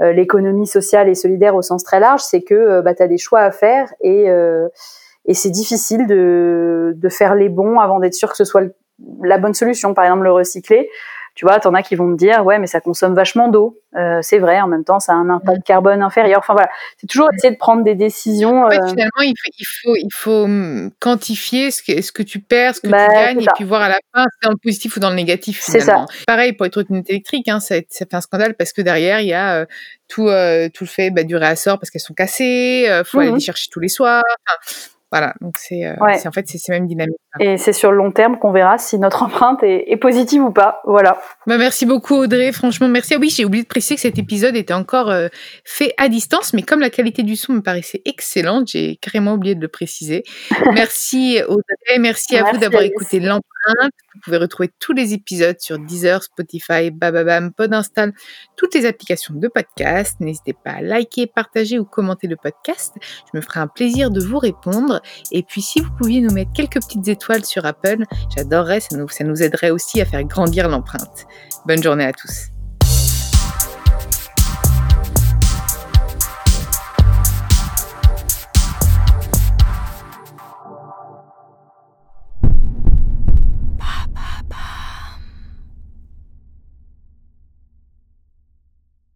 euh, 0.00 0.12
l'économie 0.12 0.66
sociale 0.66 1.08
et 1.08 1.14
solidaire 1.14 1.54
au 1.54 1.62
sens 1.62 1.84
très 1.84 2.00
large. 2.00 2.22
C'est 2.22 2.42
que 2.42 2.54
euh, 2.54 2.82
bah, 2.82 2.94
tu 2.94 3.02
as 3.02 3.08
des 3.08 3.18
choix 3.18 3.40
à 3.40 3.50
faire 3.50 3.92
et 4.00 4.30
et 5.24 5.34
c'est 5.34 5.50
difficile 5.50 6.06
de, 6.06 6.94
de 6.96 7.08
faire 7.08 7.34
les 7.34 7.48
bons 7.48 7.78
avant 7.78 8.00
d'être 8.00 8.14
sûr 8.14 8.30
que 8.30 8.36
ce 8.36 8.44
soit 8.44 8.62
la 9.22 9.38
bonne 9.38 9.54
solution 9.54 9.94
par 9.94 10.04
exemple 10.04 10.24
le 10.24 10.32
recycler 10.32 10.88
tu 11.34 11.46
vois, 11.46 11.58
t'en 11.60 11.72
as 11.72 11.82
qui 11.82 11.94
vont 11.94 12.04
me 12.04 12.16
dire, 12.16 12.44
ouais, 12.44 12.58
mais 12.58 12.66
ça 12.66 12.80
consomme 12.80 13.14
vachement 13.14 13.48
d'eau. 13.48 13.78
Euh, 13.96 14.18
c'est 14.20 14.38
vrai, 14.38 14.60
en 14.60 14.68
même 14.68 14.84
temps, 14.84 15.00
ça 15.00 15.12
a 15.12 15.14
un 15.14 15.30
impact 15.30 15.64
carbone 15.64 16.02
inférieur. 16.02 16.40
Enfin 16.40 16.52
voilà, 16.52 16.68
c'est 16.98 17.06
toujours 17.06 17.28
essayer 17.34 17.52
de 17.52 17.58
prendre 17.58 17.82
des 17.84 17.94
décisions. 17.94 18.64
En 18.64 18.70
fait, 18.70 18.78
euh, 18.78 18.88
finalement, 18.88 19.22
il 19.22 19.34
faut, 19.38 19.52
il 19.58 19.64
faut, 19.64 19.96
il 19.96 20.12
faut 20.12 20.44
hum, 20.44 20.90
quantifier 21.00 21.70
ce 21.70 21.82
que, 21.82 22.02
ce 22.02 22.12
que 22.12 22.22
tu 22.22 22.38
perds, 22.40 22.76
ce 22.76 22.80
que 22.82 22.88
bah, 22.88 23.08
tu 23.08 23.14
gagnes, 23.14 23.42
et 23.42 23.46
puis 23.54 23.64
voir 23.64 23.80
à 23.80 23.88
la 23.88 23.98
fin 24.14 24.24
si 24.24 24.28
c'est 24.40 24.46
dans 24.46 24.52
le 24.52 24.58
positif 24.62 24.96
ou 24.96 25.00
dans 25.00 25.08
le 25.08 25.16
négatif. 25.16 25.62
C'est 25.62 25.80
ça. 25.80 26.04
Pareil 26.26 26.52
pour 26.52 26.64
les 26.64 26.70
trottinettes 26.70 27.08
électriques, 27.08 27.48
hein, 27.48 27.60
ça, 27.60 27.76
ça, 27.88 28.04
fait 28.04 28.14
un 28.14 28.20
scandale 28.20 28.54
parce 28.54 28.74
que 28.74 28.82
derrière, 28.82 29.20
il 29.20 29.28
y 29.28 29.34
a 29.34 29.54
euh, 29.54 29.66
tout, 30.08 30.28
tout 30.74 30.84
le 30.84 30.90
fait 30.90 31.10
bah, 31.10 31.24
du 31.24 31.36
réassort 31.36 31.78
parce 31.78 31.90
qu'elles 31.90 32.02
sont 32.02 32.14
cassées, 32.14 32.86
il 32.86 33.02
faut 33.06 33.20
aller 33.20 33.30
mmh 33.30 33.34
les 33.36 33.40
chercher 33.40 33.68
tous 33.70 33.80
les 33.80 33.88
soirs. 33.88 34.22
Enfin, 34.26 34.74
voilà, 35.12 35.34
donc 35.42 35.58
c'est 35.58 35.84
euh, 35.84 35.94
en 36.00 36.32
fait 36.32 36.48
c'est 36.48 36.56
ces 36.56 36.72
mêmes 36.72 36.86
dynamiques. 36.86 37.18
Et 37.38 37.58
c'est 37.58 37.74
sur 37.74 37.90
le 37.90 37.98
long 37.98 38.12
terme 38.12 38.38
qu'on 38.38 38.50
verra 38.50 38.78
si 38.78 38.98
notre 38.98 39.22
empreinte 39.22 39.62
est, 39.62 39.84
est, 39.92 39.98
positive 39.98 40.42
ou 40.42 40.50
pas. 40.50 40.80
Voilà. 40.84 41.20
Bah, 41.46 41.58
merci 41.58 41.84
beaucoup 41.84 42.14
Audrey, 42.14 42.50
franchement 42.50 42.88
merci. 42.88 43.12
Ah 43.12 43.18
oui, 43.20 43.28
j'ai 43.28 43.44
oublié 43.44 43.62
de 43.62 43.68
préciser 43.68 43.96
que 43.96 44.00
cet 44.00 44.18
épisode 44.18 44.56
était 44.56 44.72
encore 44.72 45.10
euh, 45.10 45.28
fait 45.64 45.92
à 45.98 46.08
distance, 46.08 46.54
mais 46.54 46.62
comme 46.62 46.80
la 46.80 46.88
qualité 46.88 47.24
du 47.24 47.36
son 47.36 47.52
me 47.52 47.60
paraissait 47.60 48.00
excellente, 48.06 48.68
j'ai 48.68 48.96
carrément 48.96 49.34
oublié 49.34 49.54
de 49.54 49.60
le 49.60 49.68
préciser. 49.68 50.22
merci 50.72 51.42
Audrey, 51.46 51.98
merci 51.98 52.34
à 52.38 52.50
vous 52.50 52.56
d'avoir 52.56 52.82
écouté 52.82 53.20
l'empreinte. 53.20 53.92
Vous 54.14 54.20
pouvez 54.24 54.38
retrouver 54.38 54.70
tous 54.78 54.94
les 54.94 55.12
épisodes 55.12 55.60
sur 55.60 55.78
Deezer, 55.78 56.22
Spotify, 56.22 56.90
Bababam, 56.90 57.52
Podinstall, 57.52 58.12
toutes 58.56 58.74
les 58.74 58.86
applications 58.86 59.34
de 59.34 59.48
podcast. 59.48 60.16
N'hésitez 60.20 60.54
pas 60.54 60.72
à 60.72 60.80
liker, 60.80 61.26
partager 61.26 61.78
ou 61.78 61.84
commenter 61.84 62.28
le 62.28 62.36
podcast. 62.36 62.94
Je 63.02 63.36
me 63.36 63.42
ferai 63.42 63.60
un 63.60 63.66
plaisir 63.66 64.10
de 64.10 64.20
vous 64.20 64.38
répondre. 64.38 65.01
Et 65.30 65.42
puis, 65.42 65.62
si 65.62 65.80
vous 65.80 65.90
pouviez 65.98 66.20
nous 66.20 66.32
mettre 66.32 66.52
quelques 66.52 66.80
petites 66.80 67.06
étoiles 67.08 67.44
sur 67.44 67.64
Apple, 67.66 68.04
j'adorerais, 68.34 68.80
ça 68.80 68.96
nous, 68.96 69.08
ça 69.08 69.24
nous 69.24 69.42
aiderait 69.42 69.70
aussi 69.70 70.00
à 70.00 70.04
faire 70.04 70.24
grandir 70.24 70.68
l'empreinte. 70.68 71.26
Bonne 71.66 71.82
journée 71.82 72.04
à 72.04 72.12
tous. 72.12 72.52